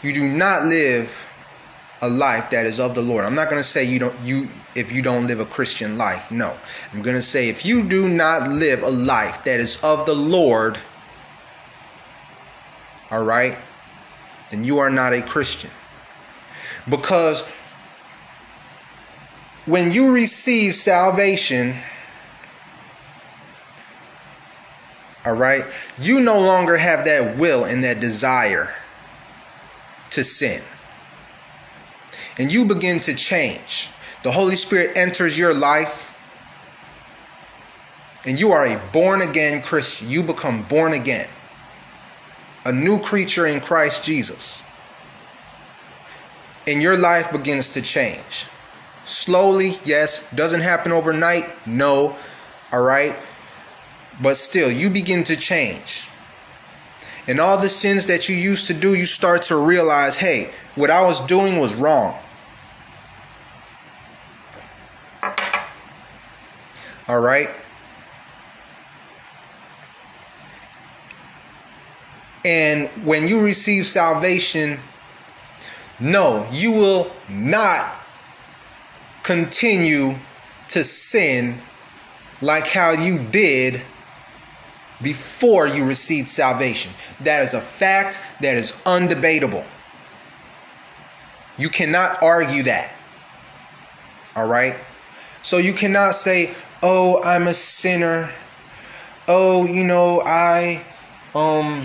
[0.02, 1.26] you do not live
[2.00, 3.24] a life that is of the Lord.
[3.24, 4.48] I'm not going to say you don't you
[4.78, 6.30] if you don't live a Christian life.
[6.30, 6.54] No.
[6.92, 10.14] I'm going to say if you do not live a life that is of the
[10.14, 10.78] Lord,
[13.10, 13.56] all right?
[14.50, 15.70] Then you are not a Christian.
[16.88, 17.54] Because
[19.66, 21.74] when you receive salvation,
[25.26, 25.64] all right,
[26.00, 28.74] you no longer have that will and that desire
[30.10, 30.62] to sin
[32.38, 33.90] and you begin to change.
[34.22, 36.14] The Holy Spirit enters your life,
[38.26, 40.08] and you are a born again Christian.
[40.08, 41.28] You become born again,
[42.64, 44.68] a new creature in Christ Jesus.
[46.66, 48.46] And your life begins to change.
[49.04, 50.30] Slowly, yes.
[50.32, 52.14] Doesn't happen overnight, no.
[52.72, 53.16] All right.
[54.20, 56.10] But still, you begin to change.
[57.26, 60.90] And all the sins that you used to do, you start to realize hey, what
[60.90, 62.18] I was doing was wrong.
[67.08, 67.48] All right.
[72.44, 74.78] And when you receive salvation,
[76.00, 77.90] no, you will not
[79.22, 80.14] continue
[80.68, 81.58] to sin
[82.40, 83.74] like how you did
[85.02, 86.92] before you received salvation.
[87.24, 89.64] That is a fact that is undebatable.
[91.56, 92.94] You cannot argue that.
[94.36, 94.76] All right?
[95.42, 98.30] So you cannot say, oh, I'm a sinner.
[99.28, 100.84] Oh, you know, I
[101.34, 101.84] um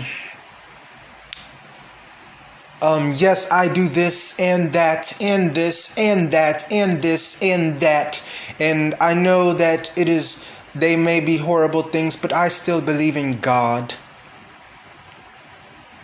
[2.82, 8.22] um yes, I do this and that and this and that and this and that
[8.58, 13.16] and I know that it is they may be horrible things, but I still believe
[13.16, 13.94] in God.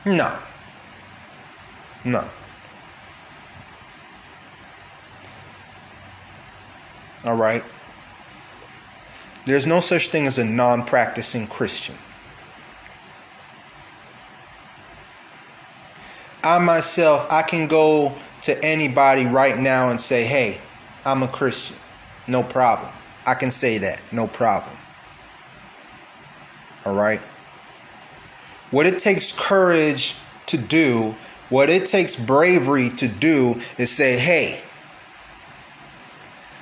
[0.04, 0.38] No.
[2.04, 2.28] No.
[7.24, 7.62] All right.
[9.46, 11.96] There's no such thing as a non practicing Christian.
[16.42, 20.58] I myself, I can go to anybody right now and say, hey,
[21.04, 21.76] I'm a Christian.
[22.26, 22.90] No problem.
[23.26, 24.00] I can say that.
[24.12, 24.76] No problem.
[26.86, 27.20] All right.
[28.70, 30.16] What it takes courage
[30.46, 31.14] to do,
[31.50, 34.62] what it takes bravery to do is say, hey,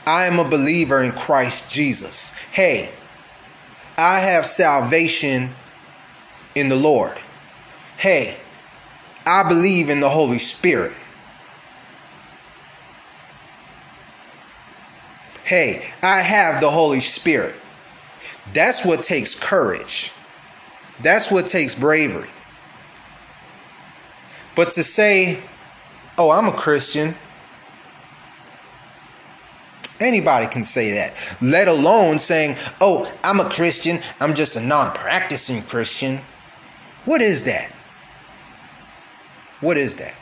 [0.09, 2.33] I am a believer in Christ Jesus.
[2.51, 2.91] Hey,
[3.99, 5.51] I have salvation
[6.55, 7.19] in the Lord.
[7.99, 8.35] Hey,
[9.27, 10.97] I believe in the Holy Spirit.
[15.45, 17.55] Hey, I have the Holy Spirit.
[18.55, 20.11] That's what takes courage.
[21.03, 22.31] That's what takes bravery.
[24.57, 25.43] But to say,
[26.17, 27.15] oh, I'm a Christian,
[30.01, 34.93] Anybody can say that, let alone saying, oh, I'm a Christian, I'm just a non
[34.95, 36.21] practicing Christian.
[37.05, 37.73] What is that?
[39.61, 40.17] What is that?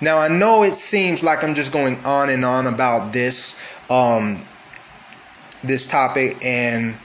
[0.00, 3.60] Now, I know it seems like I'm just going on and on about this,
[3.90, 4.40] um,
[5.62, 6.96] this topic, and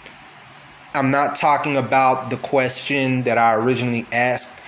[0.95, 4.61] I'm not talking about the question that I originally asked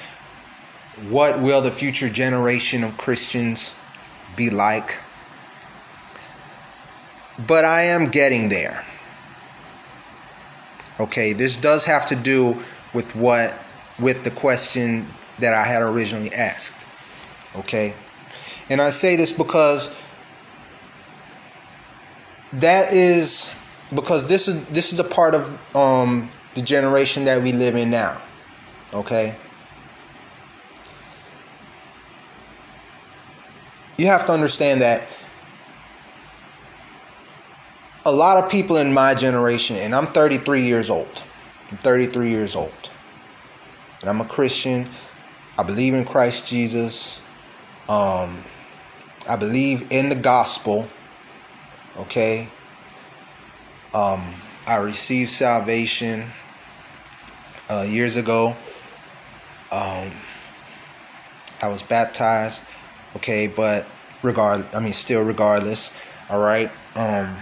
[1.10, 3.80] what will the future generation of Christians
[4.36, 5.00] be like?
[7.46, 8.84] But I am getting there.
[11.00, 12.56] Okay, this does have to do
[12.94, 13.54] with what
[14.00, 15.06] with the question
[15.40, 16.86] that I had originally asked.
[17.58, 17.94] Okay?
[18.70, 20.02] And I say this because
[22.54, 23.54] that is
[23.94, 27.90] because this is this is a part of um, the generation that we live in
[27.90, 28.20] now.
[28.94, 29.36] Okay?
[33.98, 35.17] You have to understand that
[38.08, 41.24] a lot of people in my generation, and I'm 33 years old.
[41.70, 42.90] I'm 33 years old.
[44.00, 44.88] And I'm a Christian.
[45.58, 47.22] I believe in Christ Jesus.
[47.90, 48.44] Um,
[49.30, 50.88] I believe in the gospel.
[51.98, 52.48] Okay.
[53.94, 54.22] Um,
[54.66, 56.24] I received salvation
[57.70, 58.56] uh, years ago.
[59.70, 60.10] Um,
[61.62, 62.64] I was baptized.
[63.18, 63.86] Okay, but
[64.24, 65.92] regard, I mean, still regardless.
[66.30, 66.72] All right.
[66.96, 67.36] Um,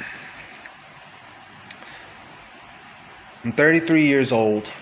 [3.46, 4.74] I'm 33 years old,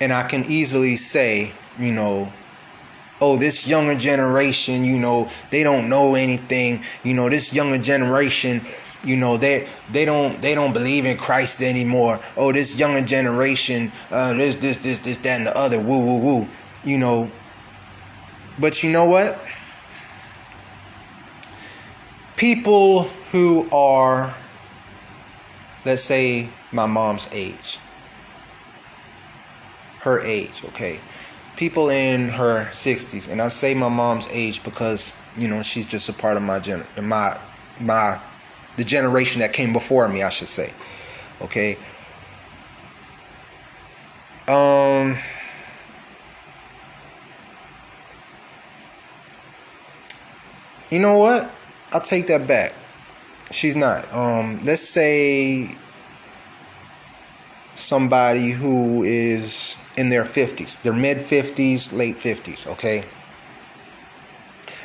[0.00, 2.32] and I can easily say, you know,
[3.20, 6.82] oh, this younger generation, you know, they don't know anything.
[7.04, 8.62] You know, this younger generation,
[9.04, 12.18] you know, they they don't they don't believe in Christ anymore.
[12.36, 16.18] Oh, this younger generation, uh, this this this this that and the other, woo woo
[16.18, 16.48] woo.
[16.82, 17.30] You know,
[18.58, 19.38] but you know what?
[22.36, 24.34] People who are
[25.84, 27.78] let's say my mom's age.
[30.00, 31.00] Her age, okay.
[31.56, 36.08] People in her 60s, and I say my mom's age because you know she's just
[36.08, 37.38] a part of my gen, my
[37.80, 38.20] my
[38.76, 40.72] the generation that came before me, I should say.
[41.42, 41.76] Okay.
[44.48, 45.16] Um.
[50.90, 51.50] You know what?
[51.92, 52.72] I'll take that back.
[53.50, 54.12] She's not.
[54.12, 55.68] Um, let's say
[57.74, 63.04] somebody who is in their 50s, their mid 50s, late 50s, okay?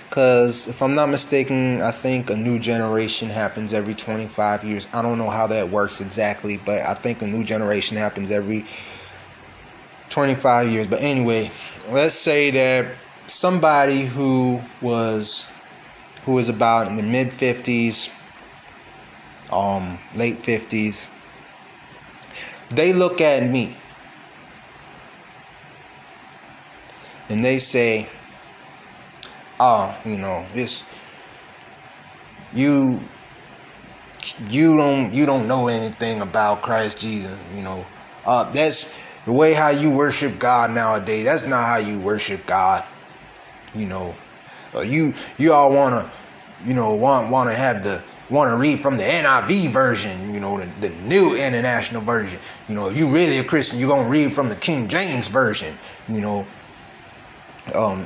[0.10, 4.88] Because if I'm not mistaken, I think a new generation happens every 25 years.
[4.93, 8.66] I don't know how that works exactly, but I think a new generation happens every
[10.10, 10.88] 25 years.
[10.88, 11.51] But anyway,
[11.91, 12.95] let's say that
[13.28, 15.51] somebody who was
[16.26, 18.10] who is about in the mid 50s
[19.52, 21.12] um, late 50s,
[22.70, 23.76] they look at me
[27.30, 28.08] and they say,
[29.60, 30.84] oh, you know, it's
[32.54, 33.00] you
[34.50, 37.86] you don't you don't know anything about Christ Jesus, you know.
[38.26, 41.26] Uh, that's the way how you worship God nowadays.
[41.26, 42.84] That's not how you worship God.
[43.74, 44.16] You know,
[44.74, 46.12] uh, you you all want to
[46.66, 50.59] you know, want to have the want to read from the NIV version, you know,
[50.59, 52.39] the, the new international version.
[52.67, 55.75] You know, if you really a Christian, you're gonna read from the King James version.
[56.07, 56.45] You know,
[57.75, 58.05] um,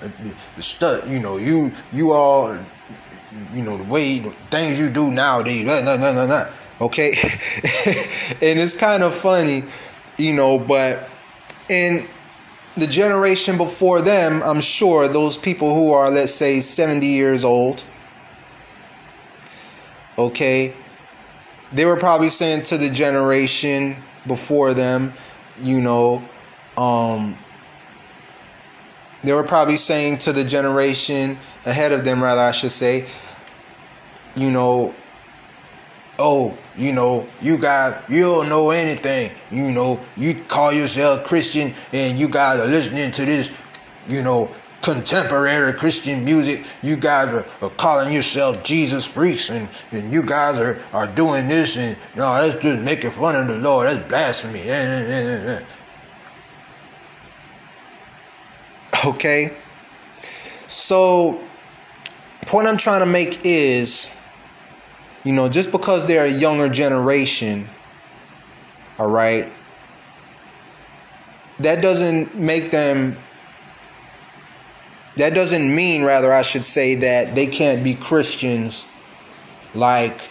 [0.55, 1.09] the stuff.
[1.09, 2.55] You know, you you all,
[3.53, 5.63] you know, the way things you do nowadays.
[5.63, 6.45] Nah, nah, nah, nah, nah.
[6.81, 9.63] Okay, and it's kind of funny,
[10.17, 11.09] you know, but
[11.69, 12.03] in
[12.75, 17.85] the generation before them, I'm sure those people who are, let's say, 70 years old,
[20.17, 20.73] okay,
[21.71, 23.95] they were probably saying to the generation
[24.27, 25.13] before them,
[25.59, 26.23] you know,
[26.77, 27.35] um,
[29.23, 33.05] they were probably saying to the generation ahead of them, rather, I should say,
[34.35, 34.93] you know,
[36.19, 39.31] oh, you know, you got you don't know anything.
[39.51, 43.61] You know, you call yourself Christian and you guys are listening to this,
[44.07, 44.49] you know,
[44.83, 46.65] contemporary Christian music.
[46.83, 51.47] You guys are, are calling yourself Jesus freaks and, and you guys are, are doing
[51.47, 53.87] this and know, that's just making fun of the Lord.
[53.87, 54.59] That's blasphemy.
[54.59, 55.59] Eh, eh,
[58.93, 59.57] eh, okay.
[60.67, 61.41] So
[62.45, 64.15] point I'm trying to make is
[65.23, 67.65] you know, just because they're a younger generation,
[68.99, 69.47] all right,
[71.59, 73.15] that doesn't make them,
[75.17, 78.89] that doesn't mean, rather, I should say, that they can't be Christians
[79.75, 80.29] like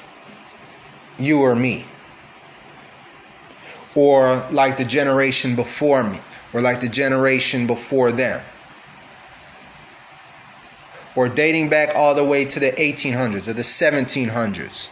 [1.19, 1.85] you or me,
[3.95, 6.19] or like the generation before me,
[6.53, 8.43] or like the generation before them.
[11.15, 14.91] Or dating back all the way to the 1800s or the 1700s.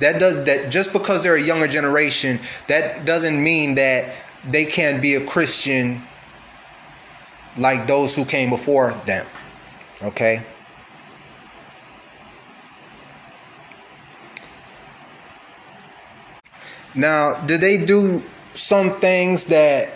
[0.00, 5.00] That does that just because they're a younger generation, that doesn't mean that they can't
[5.00, 6.02] be a Christian
[7.58, 9.26] like those who came before them.
[10.02, 10.42] Okay?
[16.94, 18.22] Now, do they do
[18.54, 19.88] some things that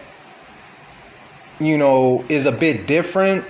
[1.59, 3.45] you know is a bit different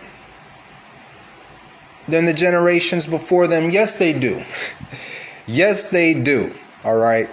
[2.08, 3.70] than the generations before them?
[3.70, 4.42] Yes, they do.
[5.46, 6.52] yes, they do.
[6.84, 7.28] All right.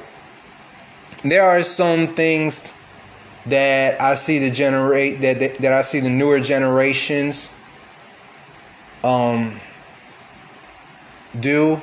[1.24, 2.74] There are some things
[3.48, 7.58] that I see the generate that, that that I see the newer generations
[9.04, 9.60] um
[11.40, 11.82] do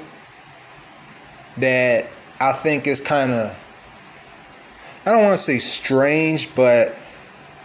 [1.58, 2.06] that
[2.40, 3.56] I think is kind of
[5.06, 6.94] I don't want to say strange, but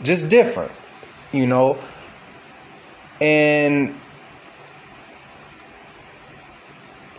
[0.04, 0.72] just different,
[1.34, 1.78] you know.
[3.20, 3.94] And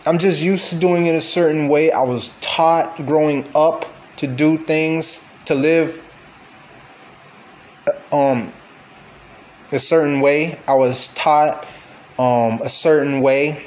[0.05, 1.91] I'm just used to doing it a certain way.
[1.91, 3.85] I was taught growing up
[4.17, 6.03] to do things, to live
[8.11, 8.51] um
[9.71, 10.57] a certain way.
[10.67, 11.65] I was taught
[12.19, 13.65] um a certain way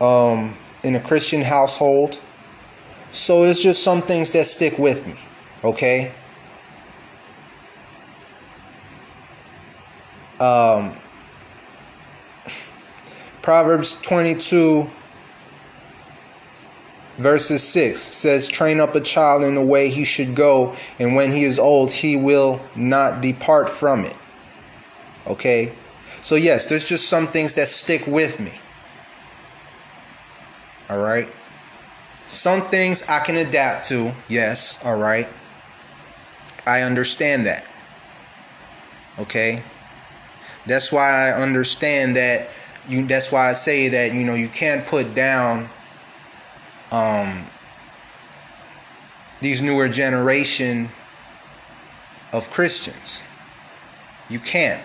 [0.00, 2.20] um in a Christian household.
[3.10, 5.14] So it's just some things that stick with me,
[5.64, 6.12] okay?
[10.40, 10.92] Um
[13.42, 14.90] Proverbs 22
[17.16, 21.32] verses 6 says train up a child in the way he should go and when
[21.32, 24.16] he is old he will not depart from it.
[25.26, 25.72] Okay?
[26.22, 28.52] So yes there's just some things that stick with me.
[30.90, 31.28] All right?
[32.28, 35.28] Some things i can adapt to yes all right?
[36.66, 37.66] I understand that.
[39.18, 39.62] Okay?
[40.66, 42.48] That's why i understand that
[42.88, 45.68] you that's why I say that you know you can't put down
[46.92, 47.44] um,
[49.40, 50.88] these newer generation
[52.32, 53.26] of Christians.
[54.28, 54.82] You can't.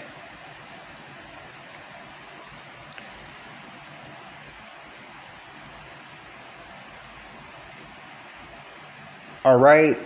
[9.44, 9.98] All right.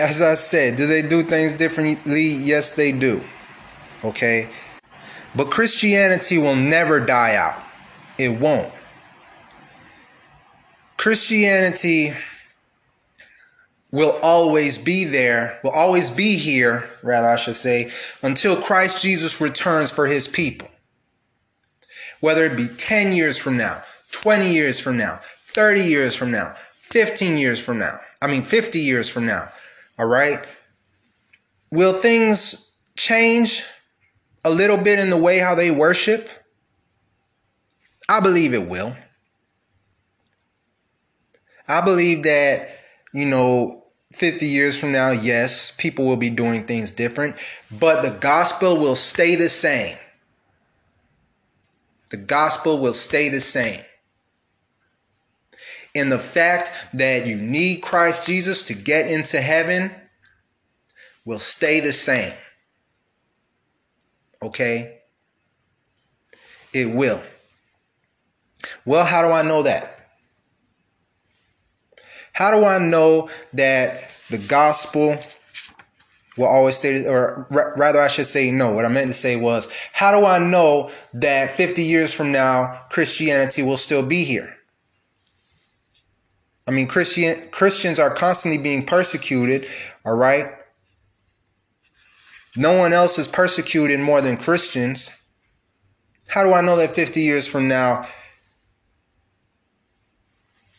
[0.00, 2.22] As I said, do they do things differently?
[2.22, 3.20] Yes, they do.
[4.04, 4.48] Okay.
[5.36, 7.62] But Christianity will never die out.
[8.18, 8.72] It won't.
[10.98, 12.12] Christianity
[13.90, 17.90] will always be there, will always be here, rather, I should say,
[18.22, 20.68] until Christ Jesus returns for his people.
[22.20, 23.80] Whether it be 10 years from now,
[24.12, 28.78] 20 years from now, 30 years from now, 15 years from now, I mean, 50
[28.78, 29.46] years from now,
[29.98, 30.38] all right?
[31.70, 33.64] Will things change?
[34.44, 36.28] a little bit in the way how they worship?
[38.08, 38.94] I believe it will.
[41.68, 42.78] I believe that,
[43.12, 47.36] you know, 50 years from now, yes, people will be doing things different,
[47.78, 49.96] but the gospel will stay the same.
[52.10, 53.80] The gospel will stay the same.
[55.94, 59.90] And the fact that you need Christ Jesus to get into heaven
[61.26, 62.32] will stay the same.
[64.40, 65.00] Okay?
[66.72, 67.20] It will.
[68.86, 69.97] Well, how do I know that?
[72.38, 75.16] How do I know that the gospel
[76.36, 78.70] will always stay, or rather, I should say, no.
[78.70, 82.80] What I meant to say was, how do I know that 50 years from now,
[82.90, 84.54] Christianity will still be here?
[86.68, 89.66] I mean, Christian Christians are constantly being persecuted,
[90.06, 90.46] all right?
[92.56, 95.28] No one else is persecuted more than Christians.
[96.28, 98.06] How do I know that 50 years from now,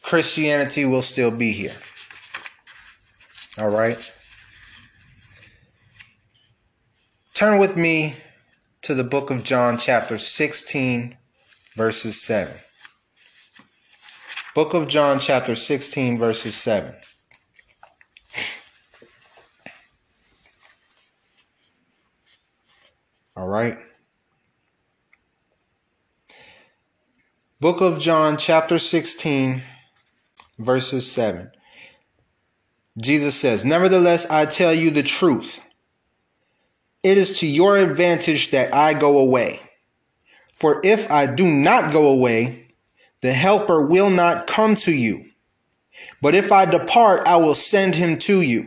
[0.10, 1.70] Christianity will still be here?
[3.60, 4.12] All right.
[7.36, 8.16] Turn with me
[8.82, 11.16] to the book of John, chapter 16,
[11.76, 12.52] verses 7.
[14.56, 16.96] Book of John, chapter 16, verses 7.
[23.38, 23.78] All right.
[27.60, 29.62] Book of John, chapter 16,
[30.60, 31.52] verses 7.
[33.02, 35.66] Jesus says, Nevertheless, I tell you the truth.
[37.02, 39.56] It is to your advantage that I go away.
[40.54, 42.68] For if I do not go away,
[43.22, 45.24] the Helper will not come to you.
[46.22, 48.66] But if I depart, I will send him to you.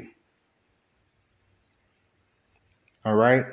[3.04, 3.44] All right?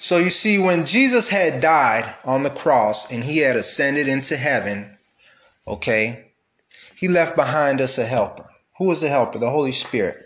[0.00, 4.34] So you see, when Jesus had died on the cross and he had ascended into
[4.34, 4.96] heaven,
[5.68, 6.32] okay,
[6.96, 8.46] he left behind us a helper.
[8.78, 9.38] Who was the helper?
[9.38, 10.16] The Holy Spirit.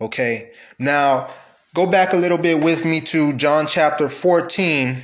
[0.00, 1.28] Okay, now
[1.74, 4.96] go back a little bit with me to John chapter 14.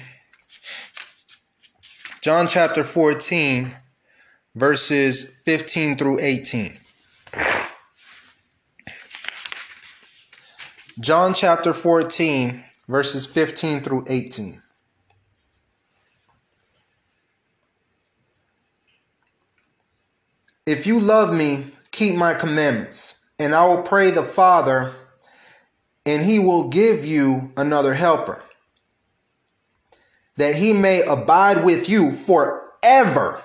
[2.23, 3.71] John chapter 14,
[4.55, 6.73] verses 15 through 18.
[11.01, 14.55] John chapter 14, verses 15 through 18.
[20.67, 24.93] If you love me, keep my commandments, and I will pray the Father,
[26.05, 28.45] and he will give you another helper,
[30.37, 33.43] that he may abide with you forever.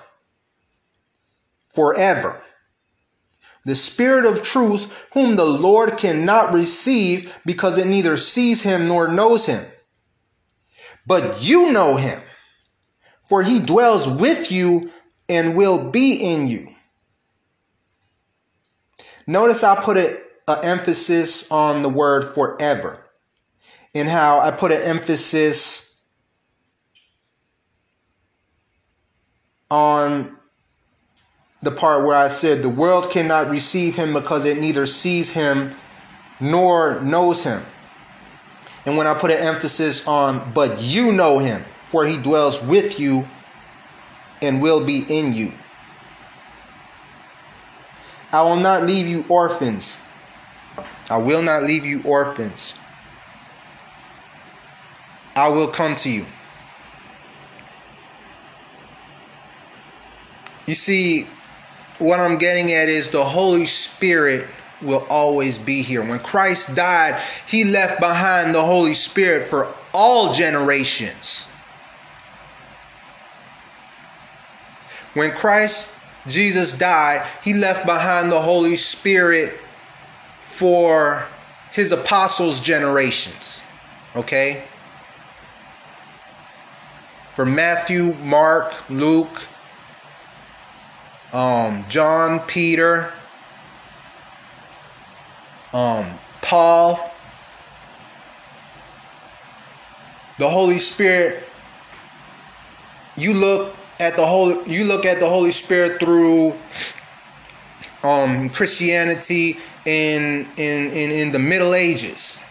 [1.70, 2.42] Forever.
[3.66, 9.08] The Spirit of truth, whom the Lord cannot receive because it neither sees him nor
[9.08, 9.62] knows him.
[11.04, 12.20] But you know him,
[13.28, 14.92] for he dwells with you
[15.28, 16.68] and will be in you.
[19.26, 20.16] Notice I put an
[20.62, 23.10] emphasis on the word forever
[23.96, 26.04] and how I put an emphasis
[29.68, 30.35] on
[31.66, 35.74] the part where I said the world cannot receive him because it neither sees him
[36.38, 37.60] nor knows him.
[38.86, 43.00] And when I put an emphasis on, but you know him, for he dwells with
[43.00, 43.26] you
[44.40, 45.50] and will be in you.
[48.32, 50.08] I will not leave you orphans.
[51.10, 52.78] I will not leave you orphans.
[55.34, 56.24] I will come to you.
[60.68, 61.26] You see,
[61.98, 64.46] what I'm getting at is the Holy Spirit
[64.82, 66.02] will always be here.
[66.02, 71.50] When Christ died, he left behind the Holy Spirit for all generations.
[75.14, 79.52] When Christ Jesus died, he left behind the Holy Spirit
[80.42, 81.26] for
[81.72, 83.64] his apostles' generations.
[84.14, 84.62] Okay?
[87.34, 89.46] For Matthew, Mark, Luke,
[91.32, 93.12] um, John, Peter,
[95.72, 96.06] um,
[96.42, 97.10] Paul,
[100.38, 101.42] the Holy Spirit.
[103.16, 106.54] You look at the whole you look at the Holy Spirit through
[108.02, 109.56] um, Christianity
[109.86, 112.42] in, in in in the Middle Ages.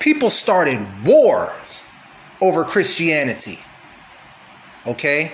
[0.00, 1.84] People started wars
[2.42, 3.58] over Christianity.
[4.86, 5.32] Okay?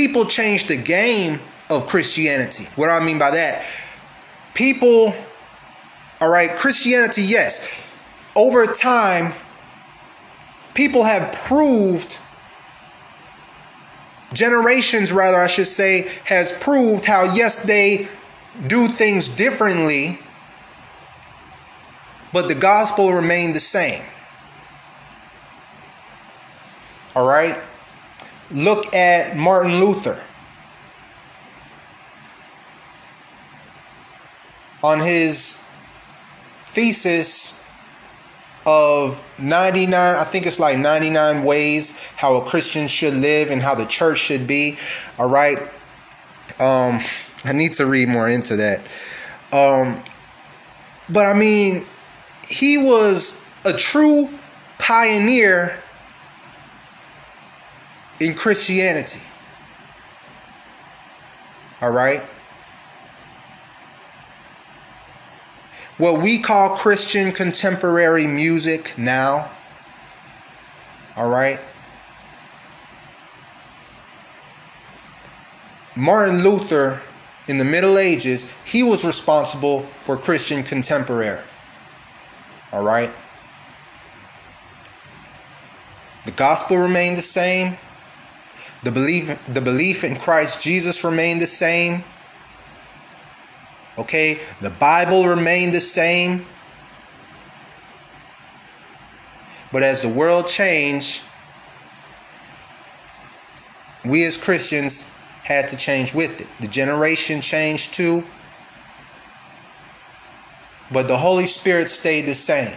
[0.00, 1.38] People changed the game
[1.68, 2.64] of Christianity.
[2.74, 3.66] What do I mean by that?
[4.54, 5.12] People,
[6.22, 7.68] all right, Christianity, yes.
[8.34, 9.34] Over time,
[10.72, 12.18] people have proved
[14.32, 18.08] generations rather i should say has proved how yes they
[18.68, 20.18] do things differently,
[22.32, 24.02] but the gospel remained the same.
[27.14, 27.58] All right?
[28.52, 30.20] Look at Martin Luther.
[34.82, 35.62] On his
[36.66, 37.64] thesis
[38.66, 43.74] of 99, I think it's like 99 ways how a Christian should live and how
[43.74, 44.78] the church should be.
[45.18, 45.58] All right.
[46.58, 46.98] Um,
[47.44, 48.80] I need to read more into that.
[49.52, 50.02] Um,
[51.08, 51.84] but I mean,
[52.48, 54.28] he was a true
[54.78, 55.78] pioneer
[58.20, 59.20] in Christianity.
[61.80, 62.20] All right?
[65.96, 69.50] What we call Christian contemporary music now,
[71.16, 71.58] all right?
[75.96, 77.02] Martin Luther
[77.48, 81.44] in the Middle Ages, he was responsible for Christian contemporary.
[82.72, 83.10] All right?
[86.24, 87.76] The gospel remained the same.
[88.82, 92.02] The belief, the belief in Christ Jesus remained the same.
[93.98, 94.38] Okay?
[94.60, 96.46] The Bible remained the same.
[99.72, 101.22] But as the world changed,
[104.04, 105.14] we as Christians
[105.44, 106.46] had to change with it.
[106.60, 108.24] The generation changed too.
[110.92, 112.76] But the Holy Spirit stayed the same.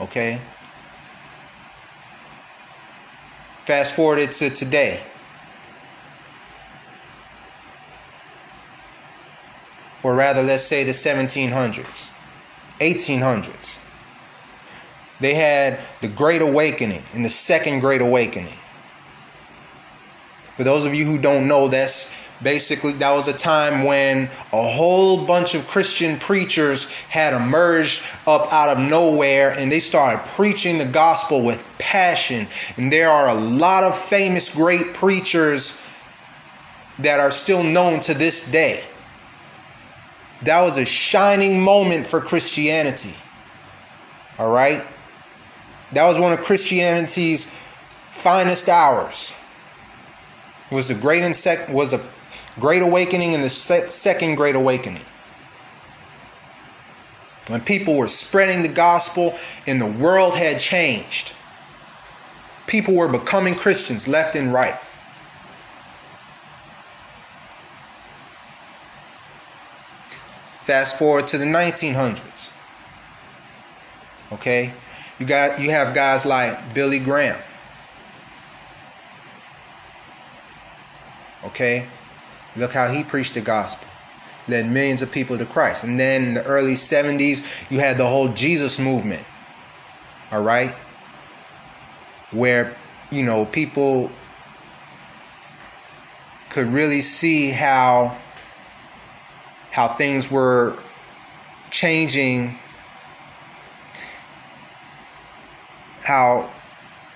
[0.00, 0.40] Okay?
[3.68, 4.98] Fast forward it to today.
[10.02, 12.16] Or rather, let's say the 1700s,
[12.80, 13.84] 1800s.
[15.20, 18.56] They had the Great Awakening and the Second Great Awakening.
[20.56, 22.10] For those of you who don't know, that's
[22.42, 28.52] basically that was a time when a whole bunch of Christian preachers had emerged up
[28.52, 32.46] out of nowhere and they started preaching the gospel with passion.
[32.76, 35.84] And there are a lot of famous great preachers
[37.00, 38.84] that are still known to this day.
[40.42, 43.16] That was a shining moment for Christianity.
[44.38, 44.84] All right?
[45.92, 49.40] That was one of Christianity's finest hours.
[50.70, 51.98] Was a great insect was a
[52.60, 55.02] great awakening and the second great awakening.
[57.48, 61.34] When people were spreading the gospel and the world had changed.
[62.66, 64.74] People were becoming Christians left and right.
[70.68, 72.54] Fast forward to the 1900s.
[74.32, 74.70] Okay?
[75.18, 77.40] You got you have guys like Billy Graham.
[81.44, 81.86] Okay?
[82.56, 83.88] Look how he preached the gospel.
[84.48, 85.84] Led millions of people to Christ.
[85.84, 89.24] And then in the early 70s, you had the whole Jesus movement.
[90.32, 90.72] All right?
[92.32, 92.74] Where,
[93.10, 94.10] you know, people
[96.50, 98.16] could really see how
[99.70, 100.76] how things were
[101.70, 102.56] changing
[106.08, 106.48] how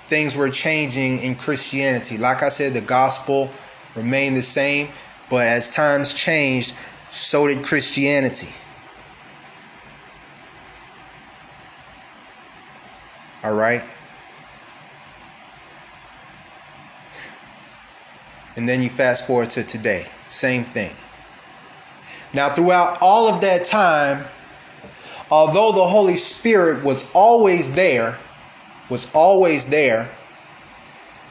[0.06, 2.18] things were changing in Christianity.
[2.18, 3.50] Like I said, the gospel
[3.96, 4.88] remained the same,
[5.32, 6.76] but as times changed,
[7.08, 8.54] so did Christianity.
[13.42, 13.82] All right?
[18.56, 20.94] And then you fast forward to today, same thing.
[22.34, 24.22] Now, throughout all of that time,
[25.30, 28.18] although the Holy Spirit was always there,
[28.90, 30.10] was always there,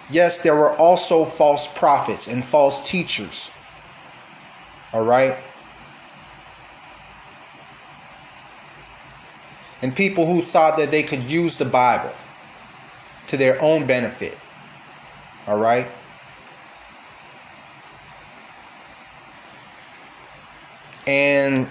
[0.09, 3.51] yes, there were also false prophets and false teachers.
[4.93, 5.35] All right?
[9.81, 12.13] And people who thought that they could use the Bible
[13.27, 14.37] to their own benefit.
[15.47, 15.89] All right?
[21.07, 21.65] And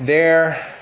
[0.00, 0.73] there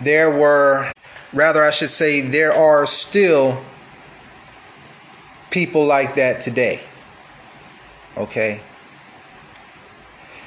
[0.00, 0.92] there were
[1.32, 3.60] rather I should say there are still
[5.50, 6.80] people like that today
[8.16, 8.60] okay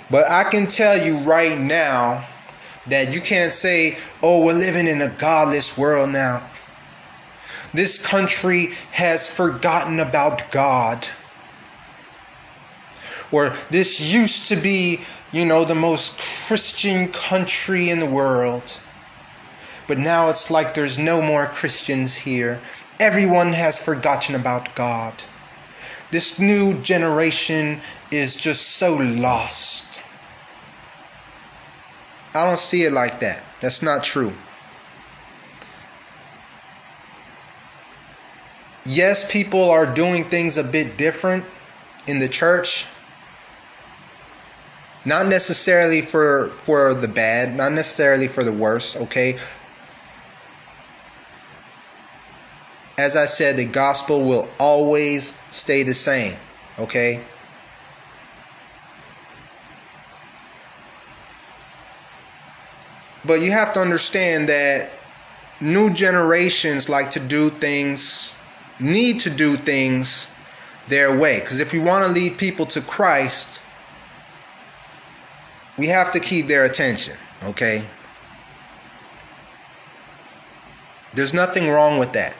[0.09, 2.25] but I can tell you right now
[2.87, 6.43] that you can't say oh we're living in a godless world now
[7.73, 11.07] this country has forgotten about God.
[13.31, 14.99] or this used to be,
[15.31, 18.81] you know, the most Christian country in the world.
[19.91, 22.61] But now it's like there's no more Christians here.
[22.97, 25.13] Everyone has forgotten about God.
[26.11, 30.01] This new generation is just so lost.
[32.33, 33.43] I don't see it like that.
[33.59, 34.31] That's not true.
[38.85, 41.43] Yes, people are doing things a bit different
[42.07, 42.87] in the church.
[45.03, 49.37] Not necessarily for for the bad, not necessarily for the worse, okay?
[53.01, 56.35] As I said, the gospel will always stay the same,
[56.77, 57.19] okay?
[63.25, 64.91] But you have to understand that
[65.59, 68.39] new generations like to do things,
[68.79, 70.37] need to do things
[70.87, 71.39] their way.
[71.39, 73.63] Because if you want to lead people to Christ,
[75.75, 77.83] we have to keep their attention, okay?
[81.15, 82.37] There's nothing wrong with that.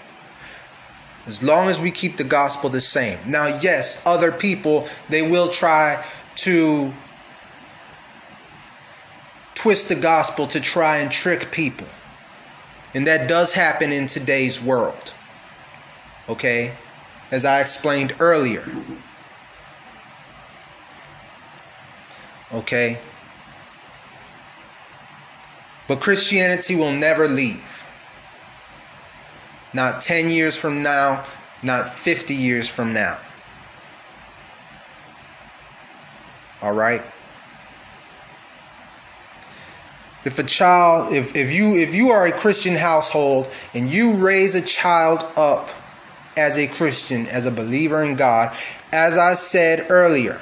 [1.28, 3.20] As long as we keep the gospel the same.
[3.28, 6.04] Now, yes, other people, they will try
[6.38, 6.92] to
[9.54, 11.88] twist the gospel to try and trick people.
[12.94, 15.14] And that does happen in today's world.
[16.28, 16.74] Okay?
[17.32, 18.64] As I explained earlier.
[22.54, 22.98] Okay?
[25.88, 27.81] But Christianity will never leave.
[29.74, 31.24] Not 10 years from now,
[31.64, 33.18] not 50 years from now.
[36.62, 37.02] All right?
[40.24, 44.56] if a child if, if you if you are a christian household and you raise
[44.56, 45.70] a child up
[46.38, 48.56] as a christian as a believer in god
[48.94, 50.40] as i said earlier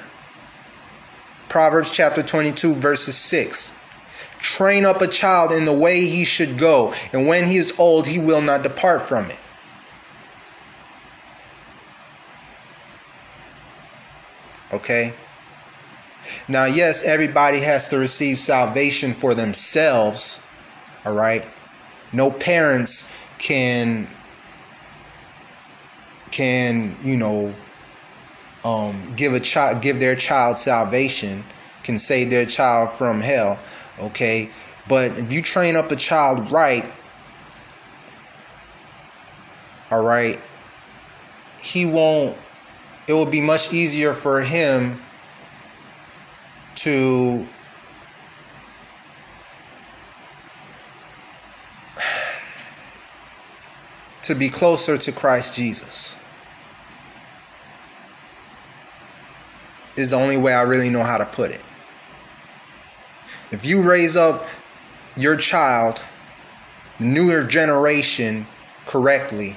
[1.47, 3.77] proverbs chapter 22 verses 6
[4.39, 8.07] train up a child in the way he should go and when he is old
[8.07, 9.39] he will not depart from it
[14.73, 15.13] okay
[16.47, 20.43] now, yes, everybody has to receive salvation for themselves.
[21.05, 21.47] All right.
[22.11, 24.07] No parents can
[26.31, 27.53] can you know
[28.63, 31.43] um, give a child give their child salvation
[31.83, 33.57] can save their child from hell
[33.99, 34.49] okay
[34.87, 36.85] but if you train up a child right
[39.91, 40.39] all right
[41.61, 42.37] he won't
[43.07, 44.99] it will be much easier for him
[46.75, 47.45] to
[54.23, 56.23] to be closer to Christ Jesus.
[59.97, 61.61] Is the only way I really know how to put it.
[63.51, 64.45] If you raise up
[65.17, 66.03] your child,
[66.99, 68.45] the newer generation,
[68.85, 69.55] correctly,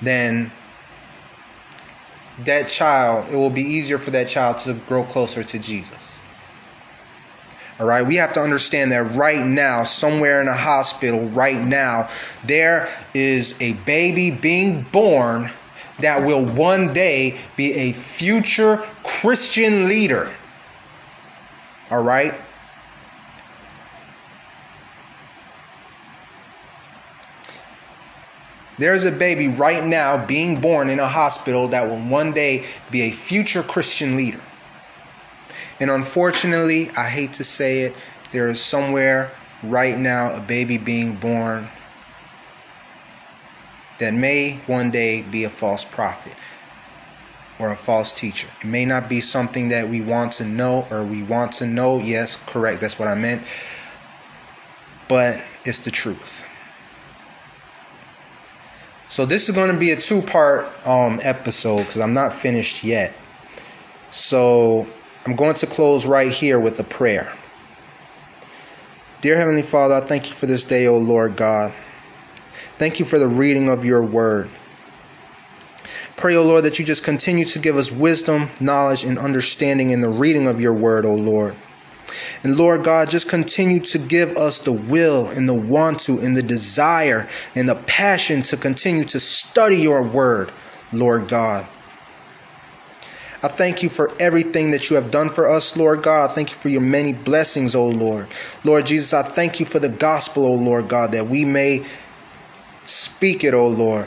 [0.00, 0.50] then
[2.40, 6.20] that child, it will be easier for that child to grow closer to Jesus.
[7.78, 12.08] All right, we have to understand that right now, somewhere in a hospital, right now,
[12.44, 15.48] there is a baby being born
[15.98, 20.30] that will one day be a future Christian leader.
[21.92, 22.32] All right,
[28.78, 33.02] There's a baby right now being born in a hospital that will one day be
[33.02, 34.40] a future Christian leader.
[35.78, 37.96] And unfortunately, I hate to say it,
[38.32, 39.30] there is somewhere
[39.62, 41.68] right now a baby being born
[43.98, 46.34] that may one day be a false prophet
[47.58, 48.48] or a false teacher.
[48.60, 51.98] It may not be something that we want to know or we want to know.
[51.98, 52.80] Yes, correct.
[52.80, 53.42] That's what I meant.
[55.08, 56.48] But it's the truth.
[59.08, 63.14] So this is going to be a two-part um, episode because I'm not finished yet.
[64.10, 64.86] So
[65.26, 67.32] I'm going to close right here with a prayer.
[69.20, 71.72] Dear Heavenly Father, I thank you for this day, O Lord God.
[72.78, 74.50] Thank you for the reading of your word.
[76.22, 80.02] Pray, O Lord, that you just continue to give us wisdom, knowledge, and understanding in
[80.02, 81.56] the reading of your word, O Lord.
[82.44, 86.36] And Lord God, just continue to give us the will and the want to and
[86.36, 90.52] the desire and the passion to continue to study your word,
[90.92, 91.64] Lord God.
[93.42, 96.30] I thank you for everything that you have done for us, Lord God.
[96.30, 98.28] I thank you for your many blessings, O Lord.
[98.62, 101.84] Lord Jesus, I thank you for the gospel, O Lord God, that we may
[102.84, 104.06] speak it, O Lord.